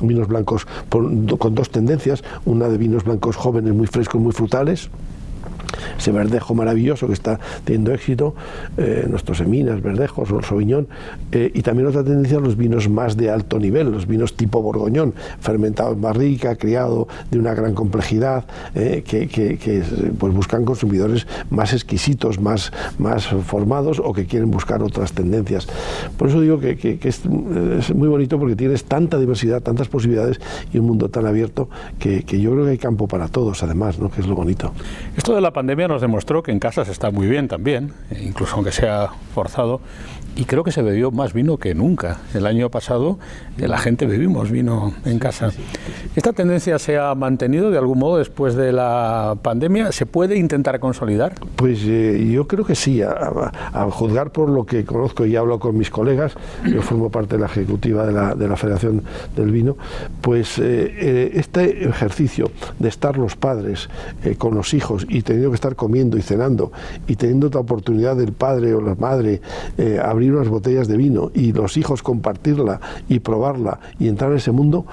[0.00, 4.90] vinos blancos con dos tendencias, una de vinos blancos jóvenes muy frescos, muy frutales,
[5.98, 8.34] ese verdejo maravilloso que está teniendo éxito,
[8.76, 10.86] eh, nuestros eminas, verdejos o el sauvignon,
[11.32, 15.94] y también otra tendencia los vinos más de alto nivel, los vinos tipo borgoñón, fermentados
[15.94, 19.82] en barrica, criado de una gran complejidad, eh, que,
[20.18, 25.68] pues buscan consumidores más exquisitos, más, más formados o que quieren buscar otras tendencias.
[26.16, 27.24] Por eso digo que, es,
[27.94, 30.40] muy bonito porque tienes tanta diversidad, tantas posibilidades
[30.72, 34.10] y un mundo tan abierto que, yo creo que hay campo para todos, además, ¿no?
[34.10, 34.72] que es lo bonito.
[35.16, 38.70] Esto de pandemia nos demostró que en casa se está muy bien también, incluso aunque
[38.70, 39.80] sea forzado,
[40.38, 42.18] y creo que se bebió más vino que nunca.
[42.32, 43.18] El año pasado
[43.58, 45.50] eh, la gente bebimos vino en casa.
[46.14, 49.90] ¿Esta tendencia se ha mantenido de algún modo después de la pandemia?
[49.90, 51.34] ¿Se puede intentar consolidar?
[51.56, 53.02] Pues eh, yo creo que sí.
[53.02, 57.40] A, juzgar por lo que conozco y hablo con mis colegas, yo formo parte de
[57.40, 59.02] la ejecutiva de la, de la Federación
[59.34, 59.76] del Vino,
[60.20, 63.88] pues eh, este ejercicio de estar los padres
[64.36, 66.70] con los hijos y teniendo que estar comiendo y cenando
[67.08, 69.40] y teniendo la oportunidad del padre o la madre
[70.02, 74.52] abrir unas botellas de vino y los hijos compartirla y probarla y entrar en ese
[74.52, 74.86] mundo,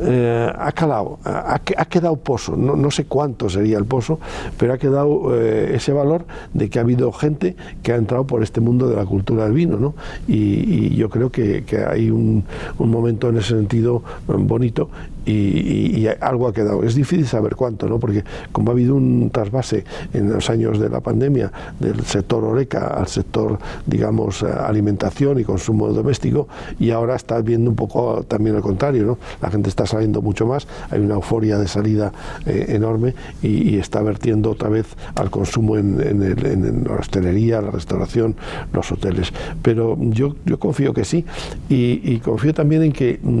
[0.00, 2.56] eh, ha calado, ha, quedado pozo.
[2.56, 4.18] No, sé cuánto sería el pozo,
[4.58, 8.42] pero ha quedado eh, ese valor de que ha habido gente que ha entrado por
[8.42, 9.76] este mundo de la cultura del vino.
[9.76, 9.94] ¿no?
[10.28, 12.44] Y, yo creo que, hay un,
[12.78, 14.90] un, momento en ese sentido bonito
[15.24, 16.82] y, algo ha quedado.
[16.82, 17.98] Es difícil saber cuánto, ¿no?
[17.98, 22.86] porque como ha habido un trasvase en los años de la pandemia del sector oreca
[22.88, 28.62] al sector, digamos, alimentación y consumo doméstico, y ahora está viendo un poco también al
[28.62, 29.18] contrario, ¿no?
[29.40, 32.12] la gente está saliendo mucho más, hay una euforia de salida
[32.46, 38.36] eh, enorme y, está vertiendo otra vez al consumo en, la hostelería, la restauración,
[38.72, 39.32] los hoteles.
[39.62, 41.24] Pero yo, yo confío que sí,
[41.68, 43.40] y, y confío también en que mm,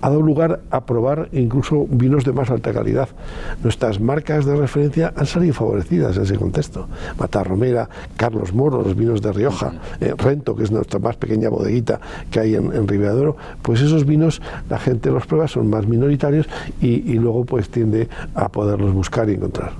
[0.00, 3.08] ha dado lugar a probar incluso vinos de más alta calidad.
[3.62, 6.88] Nuestras marcas de referencia han salido favorecidas en ese contexto.
[7.18, 12.00] Matarromera, Carlos Moro, los vinos de Rioja, eh, Rento, que es nuestra más pequeña bodeguita
[12.30, 12.86] que hay en, en
[13.62, 16.46] pues esos vinos la gente los prueba, son más minoritarios
[16.80, 19.72] y, luego pues tiende a poderlos buscar y encontrar.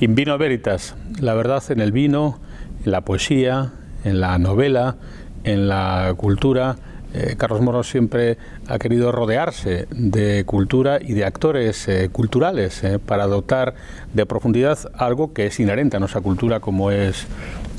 [0.00, 2.38] In vino veritas, la verdad en el vino,
[2.84, 3.72] en la poesía,
[4.04, 4.96] en la novela,
[5.44, 6.76] en la cultura,
[7.12, 13.00] eh, Carlos Moro siempre ha querido rodearse de cultura y de actores eh, culturales eh,
[13.00, 13.74] para dotar
[14.14, 17.26] de profundidad algo que es inherente a nuestra cultura como es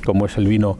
[0.05, 0.79] como es el vino.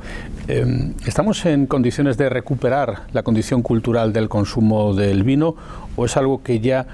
[1.05, 5.55] ¿Estamos en condiciones de recuperar la condición cultural del consumo del vino
[5.95, 6.87] o es algo que ya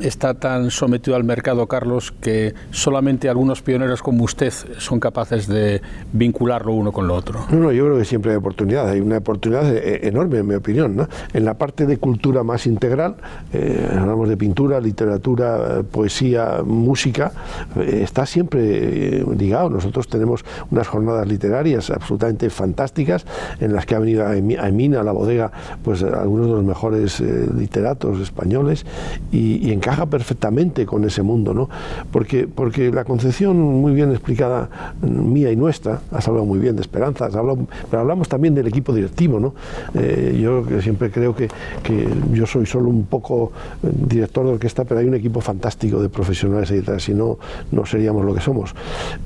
[0.00, 5.80] está tan sometido al mercado, Carlos, que solamente algunos pioneros como usted son capaces de
[6.12, 7.46] vincularlo uno con lo otro?
[7.50, 10.54] No, no, yo creo que siempre hay oportunidad, hay una oportunidad eh, enorme, en mi
[10.54, 10.96] opinión.
[10.96, 11.08] ¿no?
[11.32, 13.16] En la parte de cultura más integral,
[13.52, 17.32] eh, hablamos de pintura, literatura, poesía, música,
[17.76, 19.70] eh, está siempre ligado.
[19.70, 23.26] Nosotros tenemos unas jornadas literarias absolutamente fantásticas
[23.60, 25.50] en las que ha venido a Emina, a la bodega,
[25.82, 28.84] pues algunos de los mejores literatos españoles
[29.32, 31.68] y, encaja perfectamente con ese mundo, ¿no?
[32.12, 34.68] Porque, porque la concepción muy bien explicada
[35.00, 39.40] mía y nuestra, has hablado muy bien de esperanza, pero hablamos también del equipo directivo,
[39.40, 39.54] ¿no?
[39.94, 41.48] Eh, yo siempre creo que,
[41.82, 46.02] que, yo soy solo un poco eh, director de orquesta, pero hay un equipo fantástico
[46.02, 47.38] de profesionales ahí detrás, si no,
[47.72, 48.74] no seríamos lo que somos.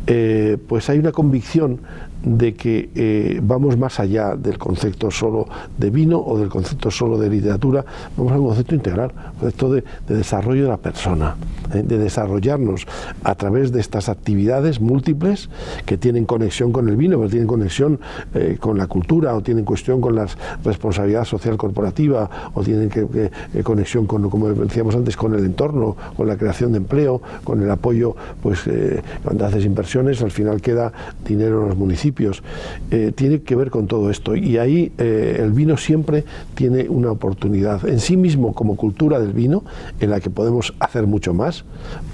[0.06, 1.80] Eh, pues hay una convicción
[2.24, 5.46] de que eh, vamos más allá del concepto solo
[5.76, 7.84] de vino o del concepto solo de literatura,
[8.16, 11.36] vamos a un concepto integral, un concepto de, desarrollo de la persona,
[11.74, 11.82] ¿eh?
[11.82, 12.86] de desarrollarnos
[13.24, 15.48] a través de estas actividades múltiples
[15.86, 18.00] que tienen conexión con el vino, que tienen conexión
[18.34, 20.26] eh, con la cultura o tienen cuestión con la
[20.64, 23.30] responsabilidad social corporativa o tienen que,
[23.62, 27.70] conexión con, como decíamos antes, con el entorno, con la creación de empleo, con el
[27.70, 28.60] apoyo, pues
[29.22, 30.92] cuando haces inversiones al final queda
[31.24, 32.42] dinero en los municipios
[32.90, 34.36] eh, tiene que ver con todo esto.
[34.36, 39.32] Y ahí eh, el vino siempre tiene una oportunidad en sí mismo como cultura del
[39.32, 39.64] vino,
[40.00, 40.41] en la que podemos
[40.80, 41.64] hacer mucho más,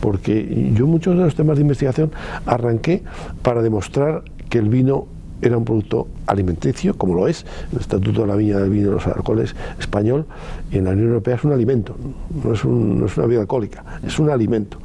[0.00, 2.10] porque yo muchos de los temas de investigación
[2.46, 3.02] arranqué
[3.42, 5.06] para demostrar que el vino
[5.40, 8.92] era un producto alimenticio, como lo es, el Estatuto de la Viña del Vino y
[8.94, 10.26] los Alcoholes español,
[10.72, 11.96] y en la Unión Europea es un alimento,
[12.42, 14.78] no es, no es una bebida alcohólica, es un alimento.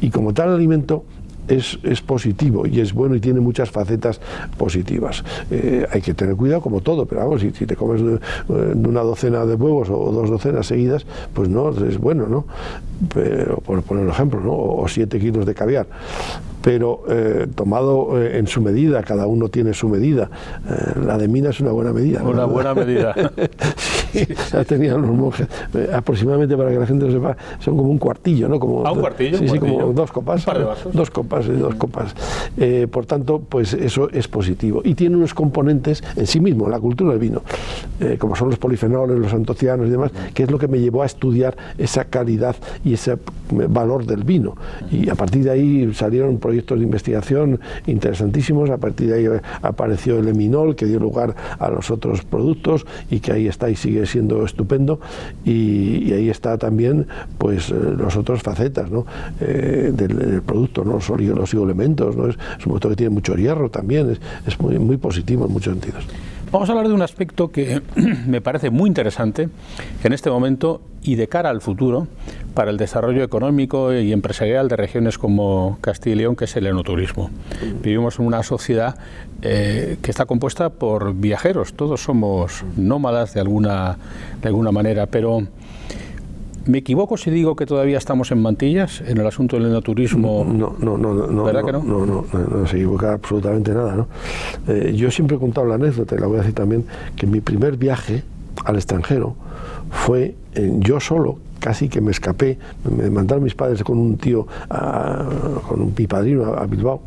[0.00, 1.04] Y como tal alimento
[1.48, 4.20] es, es, positivo y es bueno y tiene muchas facetas
[4.56, 5.24] positivas.
[5.50, 9.44] Eh, hay que tener cuidado como todo, pero vamos, si, te comes de, una docena
[9.46, 12.44] de huevos o, dos docenas seguidas, pues no, es bueno, ¿no?
[13.12, 14.52] Pero, por poner un ejemplo, ¿no?
[14.52, 15.86] O siete kilos de caviar
[16.62, 20.30] pero eh, tomado eh, en su medida, cada uno tiene su medida.
[20.68, 22.22] Eh, la de Mina es una buena medida.
[22.22, 23.14] Una buena medida.
[24.12, 25.48] sí, ya tenían los monjes.
[25.92, 28.60] aproximadamente, para que la gente lo sepa, son como un cuartillo, ¿no?
[28.60, 29.38] Como, ¿Ah, un cuartillo?
[29.38, 30.40] Sí, sí, como dos copas.
[30.40, 30.94] ¿Un par de vasos?
[30.94, 32.14] Dos copas, dos copas.
[32.90, 34.82] por tanto, pues eso es positivo.
[34.84, 37.42] Y tiene unos componentes en sí mismo, la cultura del vino,
[38.18, 41.06] como son los polifenoles, los antocianos y demás, que es lo que me llevó a
[41.06, 43.18] estudiar esa calidad y ese
[43.50, 44.56] valor del vino.
[44.90, 48.68] Y a partir de ahí salieron proyectos de investigación interesantísimos.
[48.68, 53.20] A partir de ahí apareció el eminol, que dio lugar a los otros productos y
[53.20, 55.00] que ahí está y sigue siendo estupendo.
[55.46, 57.06] Y, ahí está también
[57.38, 59.06] pues eh, los otros facetas ¿no?
[59.40, 60.92] Eh, del, producto, ¿no?
[60.92, 62.16] los, los elementos.
[62.16, 62.28] ¿no?
[62.28, 64.10] Es, un producto que tiene mucho hierro también,
[64.46, 66.04] es, muy positivo en muchos sentidos.
[66.52, 67.80] Vamos a hablar de un aspecto que
[68.26, 69.48] me parece muy interesante
[70.04, 72.08] en este momento y de cara al futuro
[72.52, 76.66] para el desarrollo económico y empresarial de regiones como Castilla y León, que es el
[76.66, 77.30] enoturismo.
[77.82, 78.98] Vivimos en una sociedad
[79.40, 83.96] eh, que está compuesta por viajeros, todos somos nómadas de alguna,
[84.42, 85.46] de alguna manera, pero
[86.66, 90.44] ¿Me equivoco si digo que todavía estamos en mantillas en el asunto del enoturismo?
[90.44, 91.44] No, no, no, no.
[91.44, 91.82] ¿Verdad que no?
[91.82, 93.96] No, no, no, se equivoca absolutamente nada.
[93.96, 94.06] ¿no?
[94.68, 96.84] Eh, yo siempre he contado la anécdota, y la voy a decir también,
[97.16, 98.22] que mi primer viaje
[98.64, 99.34] al extranjero
[99.90, 100.36] fue
[100.78, 102.58] yo solo, casi que me escapé,
[102.96, 104.46] me mandaron mis padres con un tío,
[105.68, 107.00] con mi padrino a, Bilbao,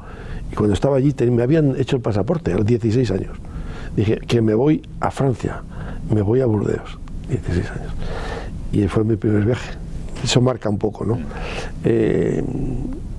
[0.52, 3.38] y cuando estaba allí me habían hecho el pasaporte a los 16 años.
[3.96, 5.62] Dije que me voy a Francia,
[6.13, 7.94] me voy a Burdeos, 16 años
[8.75, 9.71] y fue mi primer viaje.
[10.23, 11.17] Eso marca un poco, ¿no?
[11.83, 12.43] Eh,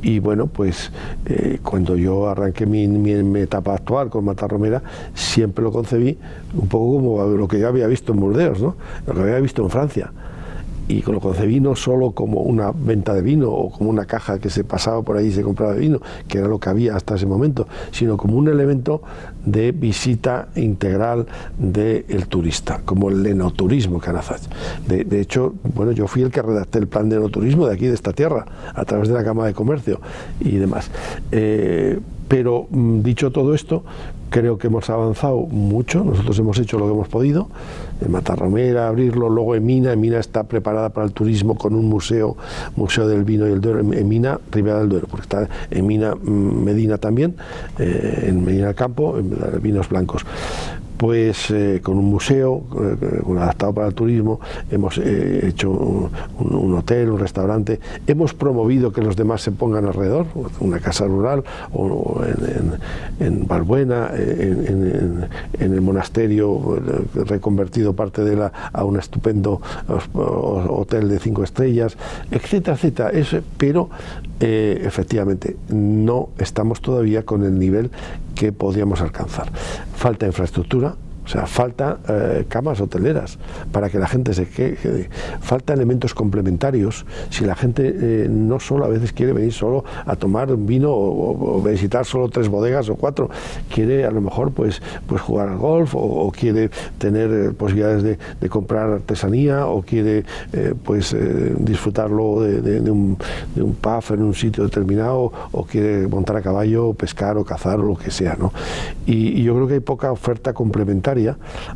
[0.03, 0.91] y bueno, pues
[1.25, 4.83] eh, cuando yo arranqué mi, mi, etapa actual con Matarromera,
[5.15, 6.19] siempre lo concebí
[6.55, 8.77] un poco como lo que yo había visto en Burdeos, ¿no?
[9.07, 10.13] Lo que había visto en Francia
[10.89, 14.51] y lo concebí no solo como una venta de vino o como una caja que
[14.51, 17.15] se pasaba por ahí y se compraba de vino, que era lo que había hasta
[17.15, 19.03] ese momento, sino como un elemento
[19.45, 21.27] de visita integral
[21.59, 24.11] del turista, como el enoturismo que
[24.87, 27.87] de, de hecho, bueno, yo fui el que redacté el plan de enoturismo de aquí,
[27.87, 30.01] de esta tierra, a través de la Cámara de Comercio
[30.41, 30.91] y demás.
[31.33, 33.85] Eh, pero mm, dicho todo esto,
[34.31, 37.49] creo que hemos avanzado mucho, nosotros hemos hecho lo que hemos podido,
[38.01, 41.87] en Matarromera, abrirlo, luego en Mina, en Mina está preparada para el turismo con un
[41.87, 42.37] museo,
[42.77, 46.15] Museo del Vino y el Duero, en Mina, Ribera del Duero, porque está en Mina,
[46.15, 47.37] mm, Medina también,
[47.79, 50.25] eh, en Medina del Campo, en vinos blancos
[50.97, 57.11] pues eh, con un museo eh, adaptado para el turismo, hemos eh, hecho un, hotel,
[57.11, 60.27] un restaurante, hemos promovido que los demás se pongan alrededor,
[60.61, 65.29] una casa rural o, en, en, Balbuena, en,
[65.59, 66.79] el monasterio
[67.15, 69.61] reconvertido parte de la a un estupendo
[70.15, 71.97] hotel de cinco estrellas,
[72.31, 73.43] etcétera, etcétera.
[73.57, 73.91] pero
[74.41, 77.91] efectivamente no estamos todavía con el nivel
[78.37, 79.51] que podríamos alcanzar.
[79.97, 80.95] Falta infraestructura,
[81.27, 83.39] o sea, falta eh, camas hoteleras
[83.73, 85.11] para que la gente se quede.
[85.41, 87.05] Falta elementos complementarios.
[87.31, 91.61] Si la gente eh, no solo a veces quiere venir solo a tomar vino o,
[91.63, 93.29] visitar solo tres bodegas o cuatro,
[93.75, 98.49] quiere a lo mejor pues, pues jugar al golf o, quiere tener eh, posibilidades de,
[98.49, 100.25] comprar artesanía o quiere
[100.85, 101.15] pues
[101.59, 103.19] disfrutarlo de, un,
[103.57, 107.81] de un pub en un sitio determinado o quiere montar a caballo, pescar o cazar
[107.81, 108.37] o lo que sea.
[108.39, 108.53] ¿no?
[109.05, 111.16] y yo creo que hay poca oferta complementaria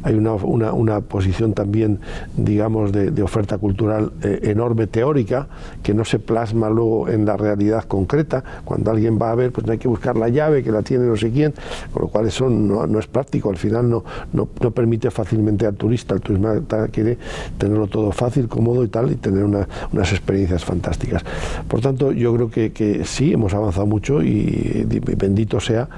[0.03, 2.01] hay una, una, posición también,
[2.37, 5.49] digamos, de, oferta cultural eh, enorme teórica
[5.83, 8.43] que no se plasma luego en la realidad concreta.
[8.65, 11.07] Cuando alguien va a ver, pues no hay que buscar la llave que la tiene
[11.07, 11.55] no sé quién,
[11.93, 16.15] con lo cual eso no, es práctico, al final no, no, permite fácilmente al turista,
[16.15, 17.19] el turista quiere
[17.59, 21.25] tenerlo todo fácil, cómodo y tal, y tener unas experiencias fantásticas.
[21.69, 25.89] Por tanto, yo creo que, que sí, hemos avanzado mucho y, bendito sea,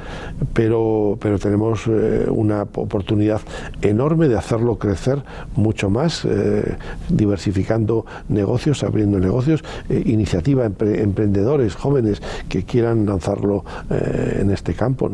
[0.52, 3.31] pero, pero tenemos eh, una oportunidad
[3.80, 5.22] enorme de hacerlo crecer
[5.56, 6.76] mucho más, eh,
[7.08, 15.10] diversificando negocios, abriendo negocios, eh, iniciativa, emprendedores jóvenes que quieran lanzarlo eh, en este campo.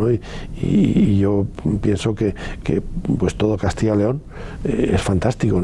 [0.61, 1.47] Y, yo
[1.81, 2.35] pienso que,
[3.19, 4.21] pues todo Castilla León
[4.63, 5.61] es fantástico.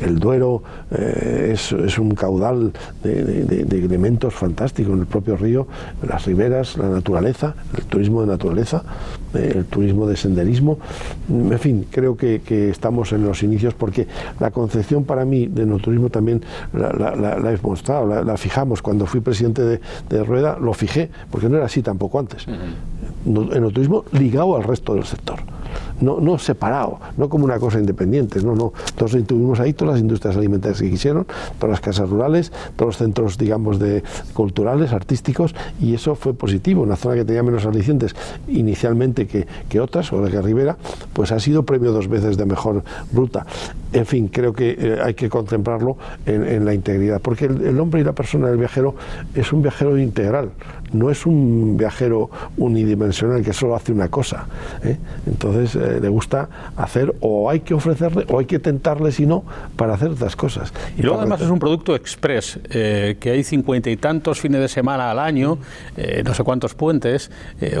[0.00, 5.66] El, Duero es, un caudal de, elementos fantásticos en el propio río,
[6.06, 8.82] las riberas, la naturaleza, el turismo de naturaleza,
[9.32, 10.78] el turismo de senderismo,
[11.28, 14.06] en fin, creo que, estamos en los inicios porque
[14.38, 18.82] la concepción para mí de no-turismo también la, la, he mostrado, la, fijamos.
[18.82, 19.62] Cuando fui presidente
[20.08, 22.46] de, Rueda lo fijé, porque no era así tampoco antes.
[23.26, 25.38] En el turismo ligado al resto del sector
[26.00, 28.72] no, no separado, no como una cosa independiente, no, no.
[28.96, 31.26] Todos tuvimos ahí todas las industrias alimentarias que quisieron,
[31.58, 34.02] todas las casas rurales, todos los centros, digamos, de
[34.34, 36.82] culturales, artísticos, y eso fue positivo.
[36.82, 38.14] Una zona que tenía menos alicientes
[38.48, 40.76] inicialmente que, que otras, o la que Rivera,
[41.12, 42.82] pues ha sido premio dos veces de mejor
[43.12, 43.46] ruta.
[43.92, 48.04] En fin, creo que eh, hay que contemplarlo en, la integridad, porque el, hombre y
[48.04, 48.94] la persona, el viajero,
[49.34, 50.50] es un viajero integral,
[50.92, 54.46] no es un viajero unidimensional que solo hace una cosa.
[54.82, 54.96] ¿eh?
[55.26, 59.44] Entonces, eh, le gusta hacer, o hay que ofrecerle, o hay que tentarle, si no,
[59.76, 60.72] para hacer otras cosas.
[60.96, 64.68] Y, luego además es un producto express, eh, que hay cincuenta y tantos fines de
[64.68, 65.58] semana al año,
[66.24, 67.30] no sé cuántos puentes,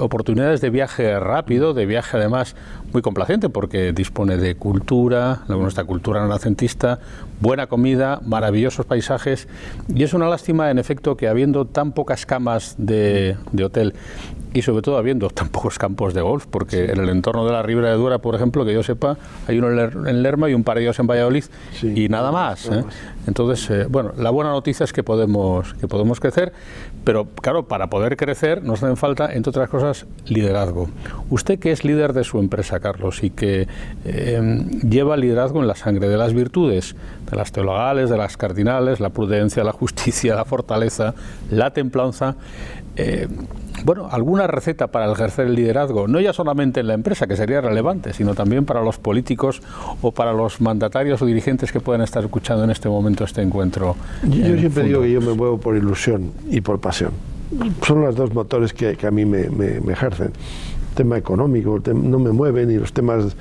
[0.00, 2.56] oportunidades de viaje rápido, de viaje además
[2.92, 7.00] muy complaciente, porque dispone de cultura, nuestra cultura renacentista,
[7.40, 9.48] buena comida, maravillosos paisajes,
[9.94, 13.94] y es una lástima, en efecto, que habiendo tan pocas camas de, de hotel,
[14.58, 17.62] y sobre todo habiendo tan pocos campos de golf, porque en el entorno de la
[17.62, 19.16] Ribera de Dura, por ejemplo, que yo sepa,
[19.46, 21.44] hay uno en Lerma y un par de ellos en Valladolid
[21.82, 22.66] y nada más.
[22.66, 22.84] ¿eh?
[23.28, 26.52] Entonces, eh, bueno, la buena noticia es que podemos, que podemos crecer,
[27.04, 30.88] pero claro, para poder crecer nos hacen falta, entre otras cosas, liderazgo.
[31.30, 33.68] Usted que es líder de su empresa, Carlos, y que
[34.04, 36.96] eh, lleva liderazgo en la sangre de las virtudes,
[37.30, 41.14] de las teologales, de las cardinales, la prudencia, la justicia, la fortaleza,
[41.50, 42.34] la templanza,
[43.84, 47.60] bueno, alguna receta para ejercer el liderazgo, no ya solamente en la empresa, que sería
[47.60, 49.62] relevante, sino también para los políticos
[50.02, 53.96] o para los mandatarios o dirigentes que puedan estar escuchando en este momento este encuentro.
[54.24, 57.12] Yo, siempre digo que yo me muevo por ilusión y por pasión.
[57.86, 60.32] Son los dos motores que, a mí me ejercen
[60.98, 63.36] tema económico, no me mueven y los temas...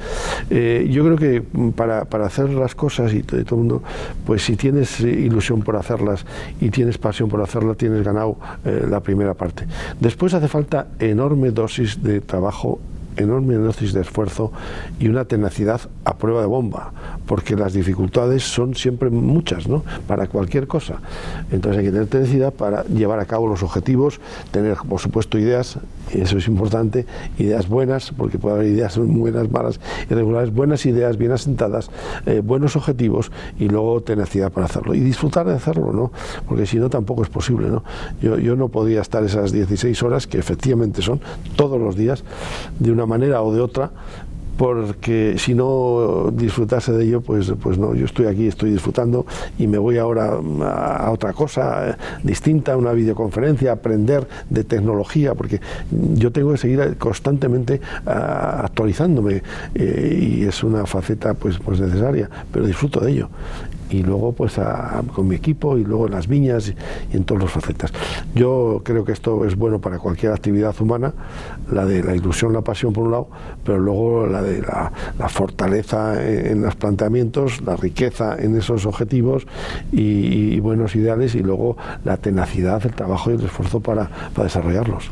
[0.52, 1.42] Eh, yo creo que
[1.76, 3.82] para, para, hacer las cosas y todo, el mundo,
[4.28, 6.24] pues si tienes ilusión por hacerlas
[6.62, 9.66] y tienes pasión por hacerlas, tienes ganado eh, la primera parte.
[10.00, 12.80] Después hace falta enorme dosis de trabajo
[13.18, 14.52] enorme dosis de esfuerzo
[15.00, 16.94] y una tenacidad a prueba de bomba,
[17.26, 19.84] porque las dificultades son siempre muchas, ¿no?
[20.08, 21.02] Para cualquier cosa.
[21.52, 24.20] Entonces hay que tener tenacidad para llevar a cabo los objetivos,
[24.52, 25.80] tener, por supuesto, ideas,
[26.14, 27.06] y eso es importante,
[27.38, 31.90] ideas buenas, porque puede haber ideas buenas, malas, irregulares, buenas ideas, bien asentadas,
[32.26, 34.94] eh, buenos objetivos y luego tenacidad para hacerlo.
[34.94, 36.12] Y disfrutar de hacerlo, ¿no?
[36.48, 37.84] Porque si no, tampoco es posible, ¿no?
[38.22, 41.20] Yo, yo no podía estar esas 16 horas, que efectivamente son
[41.56, 42.24] todos los días,
[42.80, 43.92] de una manera o de otra,
[44.58, 49.26] porque si no disfrutase de ello, pues, pues no, yo estoy aquí, estoy disfrutando
[49.60, 55.62] y me voy ahora a, otra cosa eh, distinta, una videoconferencia, aprender de tecnología, porque
[55.92, 59.44] yo tengo que seguir constantemente actualizándome
[59.76, 63.30] eh, y es una faceta pues, pues necesaria, pero disfruto de ello
[63.90, 64.60] y luego pues
[65.14, 66.76] con mi equipo y luego en las viñas y,
[67.16, 67.92] en todas las facetas.
[68.36, 71.14] Yo creo que esto es bueno para cualquier actividad humana,
[71.72, 73.28] la de la ilusión, la pasión por un lado,
[73.64, 74.92] pero luego la de la,
[75.30, 79.46] fortaleza en, los planteamientos, la riqueza en esos objetivos
[79.92, 85.10] y, buenos ideales y luego la tenacidad, el trabajo y el esfuerzo para, para desarrollarlos.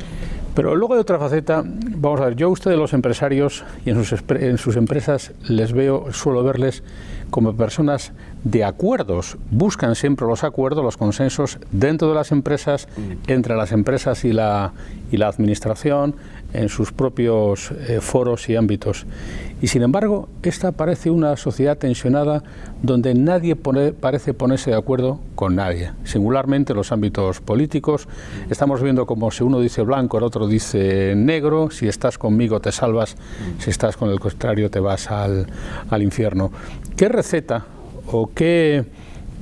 [0.55, 4.03] Pero luego hay otra faceta, vamos a ver, yo a ustedes los empresarios y en
[4.03, 6.81] sus, en sus empresas les veo, suelo verles
[7.29, 8.11] como personas
[8.43, 13.31] de acuerdos, buscan siempre los acuerdos, los consensos dentro de las empresas, mm.
[13.31, 14.73] entre las empresas y la,
[15.11, 16.15] y la administración,
[16.53, 19.05] en sus propios eh, foros y ámbitos.
[19.61, 22.43] Y sin embargo, esta parece una sociedad tensionada
[22.81, 25.91] donde nadie parece ponerse de acuerdo con nadie.
[26.03, 28.07] Singularmente en los ámbitos políticos,
[28.49, 32.71] estamos viendo como si uno dice blanco, el otro dice negro, si estás conmigo te
[32.71, 33.15] salvas,
[33.59, 35.47] si estás con el contrario te vas al,
[35.89, 36.51] al infierno.
[36.95, 37.65] ¿Qué receta
[38.07, 38.85] o qué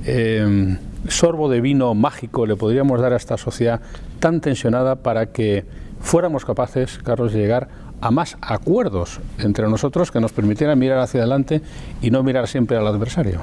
[0.04, 3.80] eh, sorbo de vino mágico le podríamos dar a esta sociedad
[4.18, 5.64] tan tensionada para que
[6.00, 7.68] fuéramos capaces, Carlos, de llegar
[8.00, 11.62] a más acuerdos entre nosotros que nos permitieran mirar hacia adelante
[12.02, 13.42] y no mirar siempre al adversario.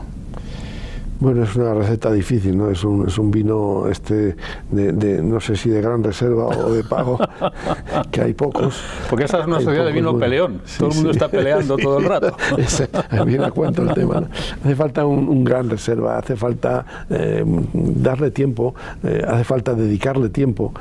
[1.22, 2.72] Bueno, es una receta difícil, ¿no?
[2.72, 4.36] Es un, es un vino este
[4.72, 7.20] de, no sé si de gran reserva o de pago,
[8.12, 8.82] que hay pocos.
[9.08, 10.62] Porque esa es una sociedad de vino peleón.
[10.80, 12.36] todo el mundo está peleando todo el rato.
[13.28, 14.24] viene a cuento el tema.
[14.64, 20.74] Hace falta un, gran reserva, hace falta eh, darle tiempo, eh, hace falta dedicarle tiempo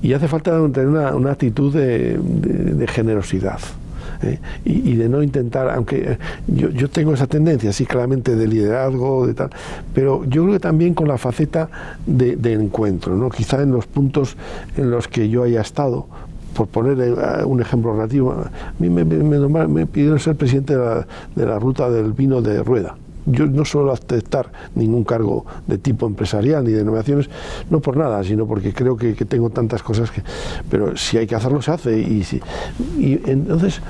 [0.00, 3.60] y hace falta tener una, una actitud de generosidad.
[4.64, 9.34] Y, de no intentar, aunque eh, yo, tengo esa tendencia, sí, claramente de liderazgo, de
[9.34, 9.50] tal,
[9.94, 11.68] pero yo creo que también con la faceta
[12.06, 13.30] de, encuentro, ¿no?
[13.30, 14.36] quizá en los puntos
[14.76, 16.06] en los que yo haya estado,
[16.54, 21.58] por poner eh, un ejemplo relativo, a mí me, me, pidieron ser presidente de la,
[21.58, 26.72] ruta del vino de Rueda yo no suelo aceptar ningún cargo de tipo empresarial ni
[26.72, 27.30] de nominaciones,
[27.70, 30.22] no por nada, sino porque creo que, tengo tantas cosas que...
[30.68, 31.98] Pero si hay que hacerlo, se hace.
[31.98, 32.40] Y, si,
[32.98, 33.80] y entonces,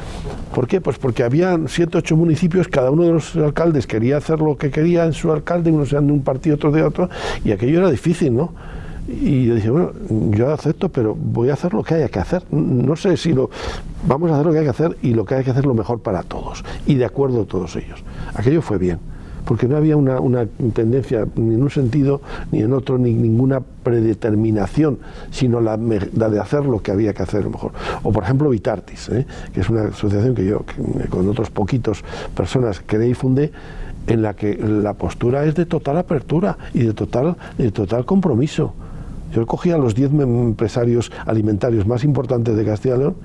[0.54, 0.80] ¿por qué?
[0.80, 4.70] Pues porque había siete, ocho municipios, cada uno de los alcaldes quería hacer lo que
[4.70, 7.08] quería en su alcalde, unos eran de un partido, otros de otro,
[7.44, 8.52] y aquello era difícil, ¿no?
[9.08, 9.92] Y yo dije, bueno,
[10.30, 12.44] yo acepto, pero voy a hacer lo que haya que hacer.
[12.52, 13.50] No sé si lo.
[14.06, 15.74] Vamos a hacer lo que hay que hacer y lo que hay que hacer lo
[15.74, 16.64] mejor para todos.
[16.86, 18.04] Y de acuerdo todos ellos.
[18.34, 19.00] Aquello fue bien.
[19.52, 22.22] Porque no había una, tendencia ni en un sentido
[22.52, 24.98] ni en otro, ni ninguna predeterminación,
[25.30, 27.72] sino la, de hacer lo que había que hacer mejor.
[28.02, 29.26] O por ejemplo Vitartis, ¿eh?
[29.52, 30.64] que es una asociación que yo,
[31.10, 32.02] con otros poquitos
[32.34, 33.52] personas, creé y fundé,
[34.06, 38.72] en la que la postura es de total apertura y de total, de total compromiso.
[39.34, 43.16] Yo cogí a los 10 empresarios alimentarios más importantes de Castilla y León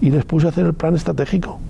[0.00, 1.60] y les puse a hacer el plan estratégico.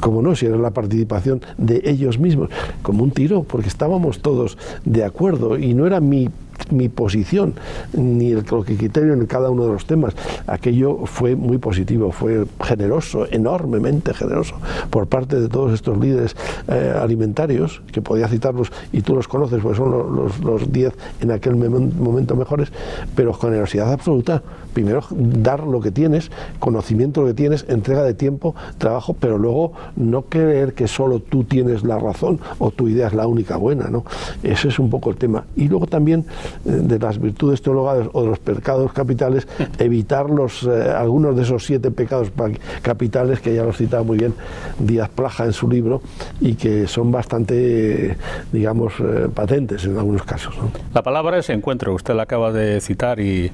[0.00, 2.50] Como no, si era la participación de ellos mismos,
[2.82, 6.28] como un tiro, porque estábamos todos de acuerdo y no era mi
[6.70, 7.54] mi posición
[7.92, 10.14] ni el criterio en cada uno de los temas.
[10.46, 14.56] Aquello fue muy positivo, fue generoso, enormemente generoso
[14.90, 16.36] por parte de todos estos líderes
[16.68, 21.56] eh, alimentarios, que podía citarlos y tú los conoces, pues son los 10 en aquel
[21.56, 22.72] momento mejores,
[23.14, 24.42] pero generosidad absoluta.
[24.72, 29.72] Primero dar lo que tienes, conocimiento lo que tienes, entrega de tiempo, trabajo, pero luego
[29.96, 33.88] no creer que solo tú tienes la razón o tu idea es la única buena,
[33.88, 34.04] ¿no?
[34.42, 35.44] Ese es un poco el tema.
[35.56, 36.26] Y luego también
[36.64, 39.46] de las virtudes teologales o de los pecados capitales,
[39.78, 42.30] evitar los, eh, algunos de esos siete pecados
[42.82, 44.34] capitales que ya los citaba muy bien
[44.78, 46.02] Díaz Plaja en su libro
[46.40, 48.16] y que son bastante,
[48.52, 50.54] digamos, eh, patentes en algunos casos.
[50.94, 53.50] La palabra es encuentro, usted la acaba de citar y,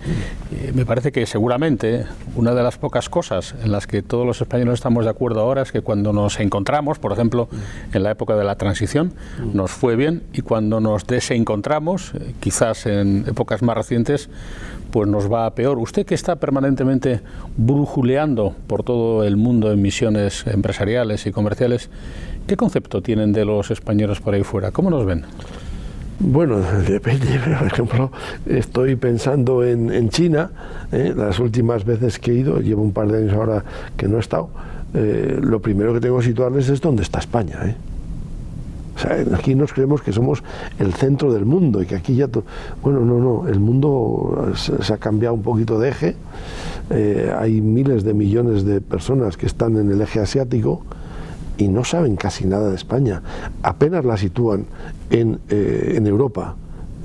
[0.75, 4.75] me parece que seguramente una de las pocas cosas en las que todos los españoles
[4.75, 7.49] estamos de acuerdo ahora es que cuando nos encontramos, por ejemplo,
[7.93, 9.13] en la época de la transición,
[9.53, 12.35] nos fue bien y cuando nos desencontramos, eh,
[12.87, 14.29] en épocas más recientes,
[14.91, 15.79] pues nos va a peor.
[15.79, 17.21] Usted que está permanentemente
[17.57, 21.91] brujuleando por todo el mundo en misiones empresariales y comerciales,
[22.47, 24.71] ¿qué concepto tienen de los españoles por ahí fuera?
[24.71, 25.25] ¿Cómo nos ven?
[26.21, 27.27] Bueno, depende.
[27.59, 28.13] Por ejemplo,
[28.47, 30.51] estoy pensando en, China.
[30.93, 31.13] ¿eh?
[31.17, 33.65] las últimas veces que he ido, llevo un par de años ahora
[33.97, 34.51] que no he estado,
[34.95, 37.59] eh, lo primero que tengo que situarles es dónde está España.
[37.65, 37.75] ¿eh?
[39.35, 40.43] Aquí nos creemos que somos
[40.79, 42.29] el centro del mundo y que aquí ya...
[42.83, 46.17] Bueno, no, no, el mundo se, ha cambiado un poquito de eje.
[46.91, 50.83] Eh, hay miles de millones de personas que están en el eje asiático
[51.57, 53.23] y no saben casi nada de España.
[53.63, 54.67] Apenas la sitúan
[55.11, 56.57] en, eh, en Europa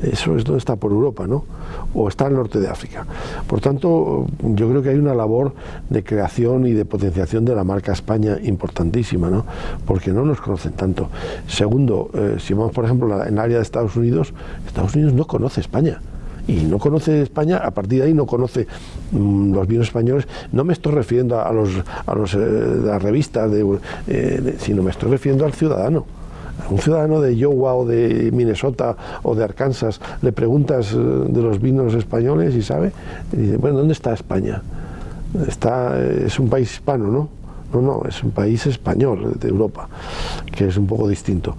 [0.02, 1.45] eso es donde está por Europa, ¿no?
[1.93, 3.06] O está al norte de África.
[3.47, 5.54] Por tanto, yo creo que hay una labor
[5.89, 9.45] de creación y de potenciación de la marca España importantísima, ¿no?
[9.86, 11.10] Porque no nos conocen tanto.
[11.47, 14.34] Segundo, eh, si vamos, por ejemplo, en el área de Estados Unidos,
[14.66, 16.00] Estados Unidos no conoce España
[16.47, 18.68] y no conoce España, a partir de ahí no conoce
[19.12, 20.28] mm, los vinos españoles.
[20.52, 23.52] No me estoy refiriendo a los, a eh, las revistas,
[24.08, 26.18] eh, sino me estoy refiriendo al ciudadano
[26.70, 31.62] un ciudadano de Iowa o de Minnesota o de Arkansas le preguntas eh, de los
[31.62, 32.91] vinos españoles y sabe,
[33.34, 34.62] y dice, bueno, ¿dónde está España?
[35.47, 37.39] Está, es un país hispano, ¿no?
[37.74, 39.88] No, no, es un país español de Europa,
[40.55, 41.55] que es un poco distinto.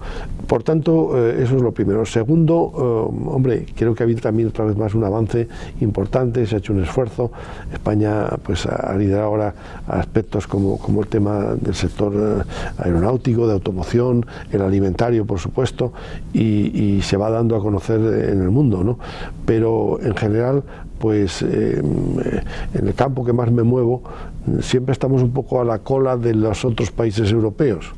[0.47, 2.05] Por tanto, eh, eso es lo primero.
[2.05, 5.47] Segundo, eh, hombre, creo que ha habido también otra vez más un avance
[5.79, 7.31] importante, se ha hecho un esfuerzo.
[7.71, 9.53] España pues, ha liderado ahora
[9.87, 12.43] aspectos como, como el tema del sector eh,
[12.79, 15.93] aeronáutico, de automoción, el alimentario, por supuesto,
[16.33, 18.83] y, se va dando a conocer en el mundo.
[18.83, 18.99] ¿no?
[19.45, 20.63] Pero en general,
[21.01, 22.43] pues en
[22.73, 24.03] el campo que más me muevo,
[24.61, 27.91] siempre estamos un poco a la cola de los otros países europeos.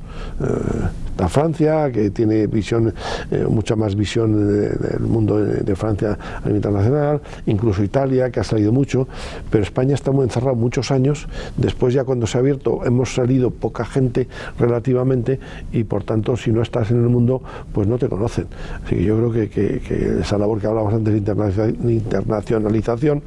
[1.18, 2.93] La Francia, que tiene visión,
[3.30, 4.49] eh, mucha más visión
[4.80, 9.07] del mundo de, Francia a nivel internacional, incluso Italia, que ha salido mucho,
[9.49, 13.51] pero España está muy encerrado muchos años, después ya cuando se ha abierto hemos salido
[13.51, 14.28] poca gente
[14.59, 15.39] relativamente
[15.72, 17.43] y por tanto si no estás en el mundo
[17.74, 18.47] pues no te conocen.
[18.84, 23.24] Así que yo creo que, esa labor que hablábamos antes de internacionalización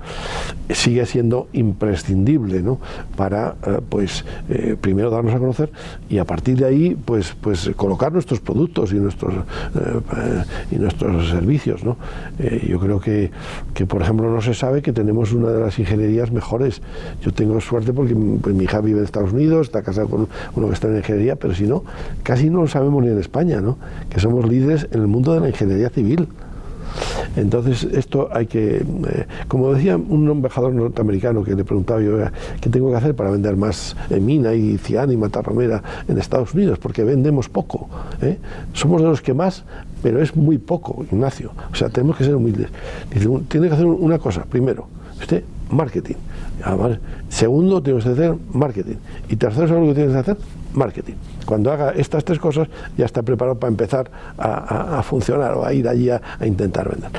[0.71, 2.81] sigue siendo imprescindible ¿no?
[3.17, 5.71] para eh, pues eh, primero darnos a conocer
[6.09, 11.29] y a partir de ahí pues, pues colocar nuestros productos y nuestros, eh, y nuestros
[11.29, 11.85] servicios.
[11.85, 11.97] ¿no?
[12.39, 13.31] Eh, yo creo que,
[13.75, 16.83] que, por ejemplo, no se sabe que tenemos una de las ingenierías mejores.
[17.23, 20.69] Yo tengo suerte porque pues, mi hija vive en Estados Unidos, está casada con uno
[20.69, 21.85] que está en ingeniería, pero si no,
[22.23, 23.79] casi no lo sabemos ni en España, ¿no?
[24.11, 26.29] que somos líderes en el mundo de la ingeniería civil.
[27.37, 32.17] Entonces, esto hay que, eh, como decía un embajador norteamericano que le preguntaba yo,
[32.61, 36.79] ¿qué tengo que hacer para vender más mina y ciano y matarromera en Estados Unidos?
[36.79, 37.89] Porque vendemos poco.
[38.23, 38.39] ¿eh?
[38.73, 39.65] Somos de los que más,
[40.03, 41.53] pero es muy poco, Ignacio.
[41.71, 42.69] O sea, tenemos que ser humildes.
[43.13, 44.89] Dice, tiene que hacer una cosa, primero,
[45.21, 46.17] usted, marketing.
[47.29, 48.97] Segundo, tienes que hacer marketing.
[49.29, 50.37] Y tercero, ¿sabes lo que tienes que hacer?
[50.75, 51.15] Marketing.
[51.47, 52.69] Cuando haga estas tres cosas,
[52.99, 57.11] ya está preparado para empezar a, funcionar o a ir allí a, intentar vender.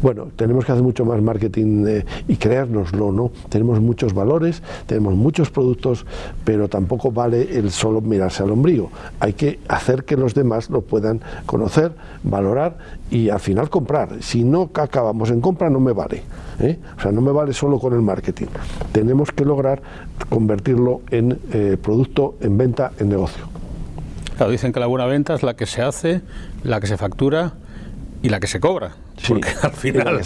[0.00, 3.30] Bueno, tenemos que hacer mucho más marketing eh, y creérnoslo, ¿no?
[3.48, 6.06] Tenemos muchos valores, tenemos muchos productos,
[6.44, 8.90] pero tampoco vale el solo mirarse al ombligo.
[9.20, 12.78] Hay que hacer que los demás lo puedan conocer, valorar
[13.10, 14.22] y al final comprar.
[14.22, 16.22] Si no acabamos en compra, no me vale.
[16.60, 16.78] ¿eh?
[16.96, 18.46] O sea, no me vale solo con el marketing.
[18.92, 19.82] Tenemos que lograr
[20.28, 23.51] convertirlo en eh, producto, en venta, en negocio
[24.50, 26.20] dicen que la buena venta es la que se hace,
[26.64, 27.54] la que se factura
[28.22, 28.92] y la que se cobra.
[29.28, 30.20] porque al final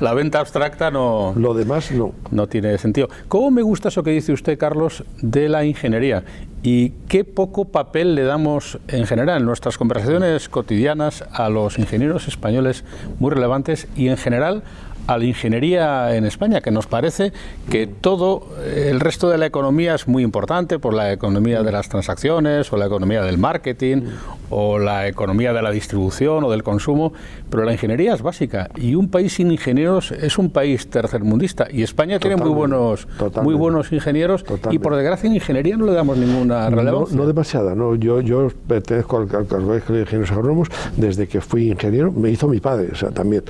[0.00, 1.34] la, venta abstracta no.
[1.36, 2.12] Lo demás no.
[2.30, 3.08] No tiene sentido.
[3.28, 6.24] ¿Cómo me gusta eso que dice usted, Carlos, de la ingeniería?
[6.62, 12.28] Y qué poco papel le damos en general en nuestras conversaciones cotidianas a los ingenieros
[12.28, 12.84] españoles
[13.18, 14.62] muy relevantes y en general
[15.06, 17.32] a la ingeniería en España, que nos parece
[17.70, 21.88] que todo el resto de la economía es muy importante, por la economía de las
[21.88, 24.02] transacciones o la economía del marketing
[24.50, 27.12] o la economía de la distribución o del consumo,
[27.50, 31.82] pero la ingeniería es básica y un país sin ingenieros es un país tercermundista y
[31.82, 33.08] España tiene muy buenos
[33.42, 37.16] muy buenos ingenieros y por desgracia en ingeniería no le damos ninguna relevancia.
[37.16, 37.94] No, demasiada, no.
[37.94, 42.60] Yo, yo pertenezco al, Colegio de Ingenieros Agrónomos desde que fui ingeniero, me hizo mi
[42.60, 43.42] padre, o sea, también.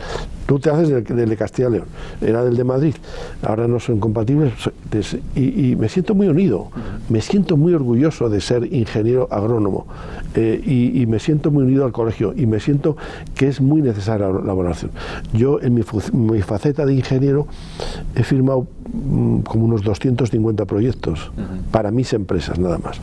[0.47, 1.87] Tú te haces del, del de Castilla y León,
[2.21, 2.95] era del de Madrid,
[3.43, 4.53] ahora no son compatibles.
[5.35, 6.69] Y, me siento muy unido,
[7.09, 9.87] me siento muy orgulloso de ser ingeniero agrónomo.
[10.35, 10.61] Eh,
[10.95, 12.33] y, me siento muy unido al colegio.
[12.37, 12.97] Y me siento
[13.35, 14.91] que es muy necesaria la evaluación.
[15.33, 15.83] Yo en mi,
[16.13, 17.47] mi faceta de ingeniero
[18.15, 21.33] he firmado mm, como unos 250 proyectos.
[21.71, 23.01] Para mis empresas nada más.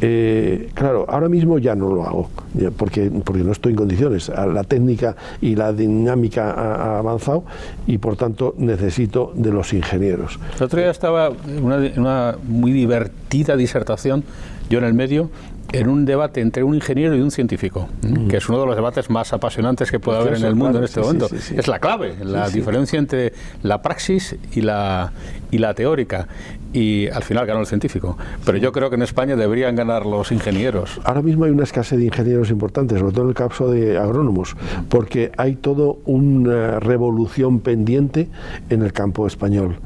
[0.00, 2.30] Eh, claro, ahora mismo ya no lo hago,
[2.76, 4.28] porque, porque no estoy en condiciones.
[4.28, 7.44] La técnica y la dinámica ha, avanzado
[7.86, 10.38] y por tanto necesito de los ingenieros.
[10.56, 14.24] El otro día estaba en una, una muy divertida disertación,
[14.70, 15.30] yo en el medio,
[15.72, 17.88] en un debate entre un ingeniero y un científico,
[18.30, 20.84] que es uno de los debates más apasionantes que puede haber en el mundo en
[20.84, 21.28] este momento.
[21.30, 23.32] es la clave, la diferencia entre
[23.62, 25.12] la praxis y la,
[25.50, 26.26] y la teórica.
[26.72, 28.16] Y al final ganó el científico.
[28.44, 31.00] Pero yo creo que en España deberían ganar los ingenieros.
[31.04, 34.56] Ahora mismo hay una escasez de ingenieros importantes, sobre todo en el caso de agrónomos,
[34.88, 38.28] porque hay toda una revolución pendiente
[38.70, 39.76] en el campo español.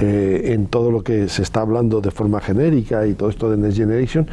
[0.00, 3.56] Eh, en todo lo que se está hablando de forma genérica y todo esto de
[3.56, 4.26] Next Generation,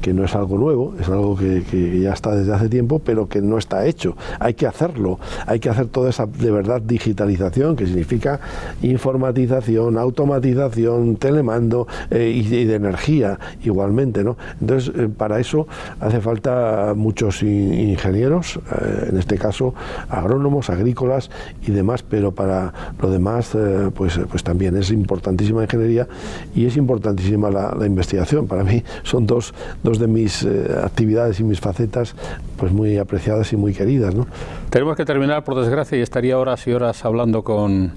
[0.00, 3.40] que no es algo nuevo, es algo que, ya está desde hace tiempo, pero que
[3.40, 4.16] no está hecho.
[4.38, 8.40] Hay que hacerlo, hay que hacer toda esa de verdad digitalización, que significa
[8.82, 14.22] informatización, automatización, telemando eh, y, de energía igualmente.
[14.22, 14.36] ¿no?
[14.60, 15.66] Entonces, eh, para eso
[16.00, 19.74] hace falta muchos ingenieros, eh, en este caso
[20.08, 21.30] agrónomos, agrícolas
[21.66, 23.56] y demás, pero para lo demás,
[23.94, 26.08] pues, pues también es importantísima la ingeniería
[26.54, 28.46] y es importantísima la, la investigación.
[28.46, 30.46] Para mí son dos de mis
[30.84, 32.14] actividades y mis facetas
[32.56, 34.14] pues muy apreciadas y muy queridas.
[34.14, 34.26] ¿no?
[34.68, 37.92] Tenemos que terminar, por desgracia, y estaría horas y horas hablando con,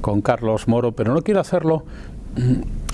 [0.00, 1.84] con Carlos Moro, pero no quiero hacerlo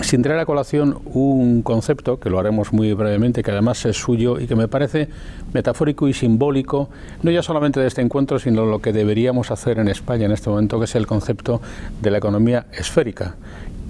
[0.00, 4.38] sin traer a colación un concepto, que lo haremos muy brevemente, que además es suyo
[4.40, 5.08] y que me parece
[5.52, 6.88] metafórico y simbólico,
[7.22, 10.50] no ya solamente de este encuentro, sino lo que deberíamos hacer en España en este
[10.50, 11.60] momento, que es el concepto
[12.00, 13.36] de la economía esférica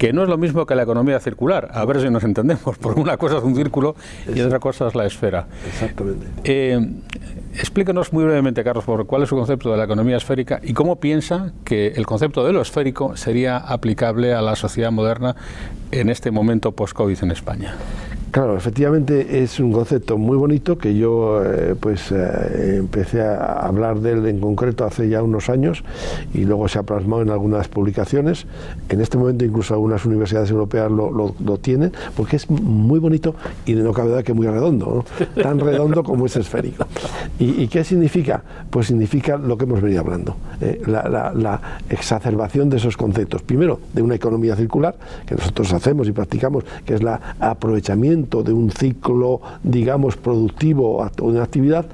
[0.00, 2.98] que no es lo mismo que la economía circular, a ver si nos entendemos, porque
[2.98, 3.94] una cosa es un círculo
[4.34, 5.46] y otra cosa es la esfera.
[5.66, 6.26] Exactamente.
[6.42, 6.80] Eh,
[7.54, 10.96] explícanos muy brevemente, Carlos, por cuál es su concepto de la economía esférica y cómo
[10.96, 15.36] piensa que el concepto de lo esférico sería aplicable a la sociedad moderna
[15.90, 17.74] en este momento post-COVID en España.
[18.30, 23.98] Claro, efectivamente es un concepto muy bonito que yo eh, pues eh, empecé a hablar
[23.98, 25.82] de él en concreto hace ya unos años
[26.32, 28.46] y luego se ha plasmado en algunas publicaciones.
[28.88, 33.34] En este momento incluso algunas universidades europeas lo, tienen porque es muy bonito
[33.66, 35.04] y no cabe duda que muy redondo,
[35.42, 36.86] tan redondo como es esférico.
[37.40, 38.42] ¿Y, qué significa?
[38.68, 43.40] Pues significa lo que hemos venido hablando, eh, la, exacerbación de esos conceptos.
[43.40, 48.52] Primero, de una economía circular que nosotros hacemos y practicamos, que es el aprovechamiento de
[48.52, 51.86] un ciclo, digamos, productivo o una actividad,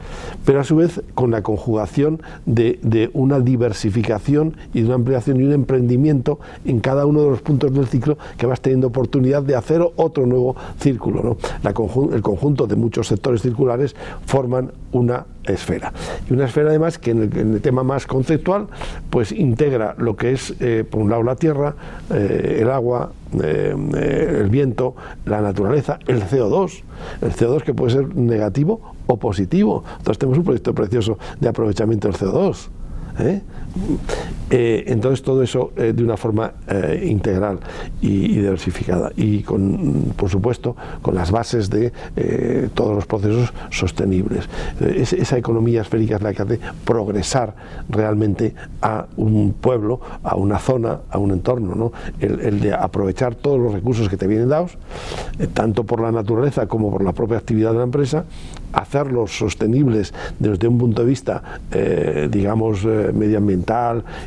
[0.44, 5.44] pero a su vez con la conjugación de, una diversificación y de una ampliación y
[5.44, 9.55] un emprendimiento en cada uno de los puntos del ciclo que vas teniendo oportunidad de
[9.55, 11.22] hacer otro nuevo círculo.
[11.22, 11.36] ¿no?
[12.12, 13.94] el conjunto de muchos sectores circulares
[14.26, 15.92] forman una esfera.
[16.28, 18.66] Y una esfera además que en el, tema más conceptual
[19.11, 21.74] pues integra lo que es eh, por un lado la tierra,
[22.12, 23.74] eh, el agua, eh,
[24.40, 24.94] el viento,
[25.24, 26.82] la naturaleza, el CO2,
[27.22, 29.84] el CO2 que puede ser negativo o positivo.
[29.99, 32.68] Entonces tenemos un proyecto precioso de aprovechamiento del CO2.
[33.20, 33.42] ¿eh?
[34.49, 36.53] Eh, entonces todo eso eh, de una forma
[37.03, 37.59] integral
[38.01, 41.93] y, diversificada y con, por supuesto, con las bases de
[42.74, 44.49] todos los procesos sostenibles.
[44.81, 47.55] esa economía esférica es la que hace progresar
[47.89, 51.93] realmente a un pueblo, a una zona, a un entorno, ¿no?
[52.20, 54.77] el, de aprovechar todos los recursos que te vienen dados,
[55.55, 58.24] tanto por la naturaleza como por la propia actividad de la empresa,
[58.72, 61.43] hacerlos sostenibles desde un punto de vista,
[62.31, 63.65] digamos, medioambiental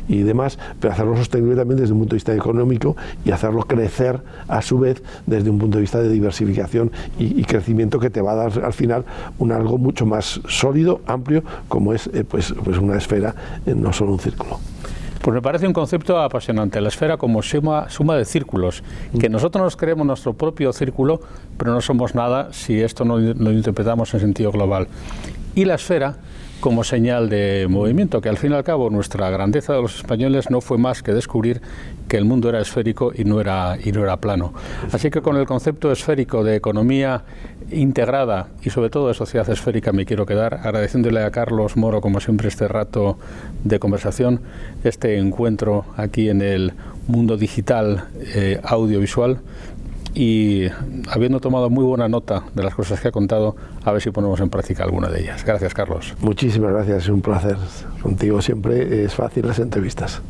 [0.08, 4.20] y demás, pero hacerlo sostenible también desde un punto de vista económico y hacerlo crecer
[4.48, 8.32] a su vez desde un punto de vista de diversificación y, crecimiento que te va
[8.32, 9.04] a dar al final
[9.38, 13.34] un algo mucho más sólido, amplio, como es eh, pues, pues una esfera,
[13.66, 14.60] eh, no solo un círculo.
[15.20, 18.82] Pues me parece un concepto apasionante, la esfera como suma, suma de círculos,
[19.18, 19.32] que mm.
[19.32, 21.20] nosotros nos creemos nuestro propio círculo,
[21.58, 24.86] pero no somos nada si esto no lo interpretamos en sentido global.
[25.54, 26.16] Y la esfera
[26.60, 30.50] como señal de movimiento, que al fin y al cabo nuestra grandeza de los españoles
[30.50, 31.60] no fue más que descubrir
[32.08, 34.52] que el mundo era esférico y no era, y no era plano.
[34.92, 37.22] Así que con el concepto esférico de economía
[37.70, 42.20] integrada y sobre todo de sociedad esférica me quiero quedar, agradeciéndole a Carlos Moro como
[42.20, 43.18] siempre este rato
[43.64, 44.40] de conversación,
[44.84, 46.72] este encuentro aquí en el
[47.06, 48.04] mundo digital
[48.34, 49.40] eh, audiovisual
[50.14, 50.66] y
[51.08, 54.40] habiendo tomado muy buena nota de las cosas que ha contado, a ver si ponemos
[54.40, 55.44] en práctica alguna de ellas.
[55.44, 56.14] Gracias, Carlos.
[56.20, 57.56] Muchísimas gracias, es un placer.
[58.02, 60.20] Contigo siempre es fácil las entrevistas.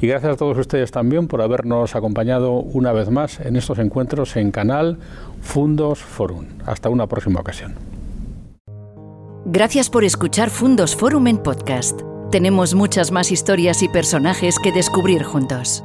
[0.00, 4.36] Y gracias a todos ustedes también por habernos acompañado una vez más en estos encuentros
[4.36, 4.98] en Canal
[5.40, 6.44] Fundos Forum.
[6.66, 7.74] Hasta una próxima ocasión.
[9.46, 12.00] Gracias por escuchar Fundos Forum en podcast.
[12.30, 15.84] Tenemos muchas más historias y personajes que descubrir juntos.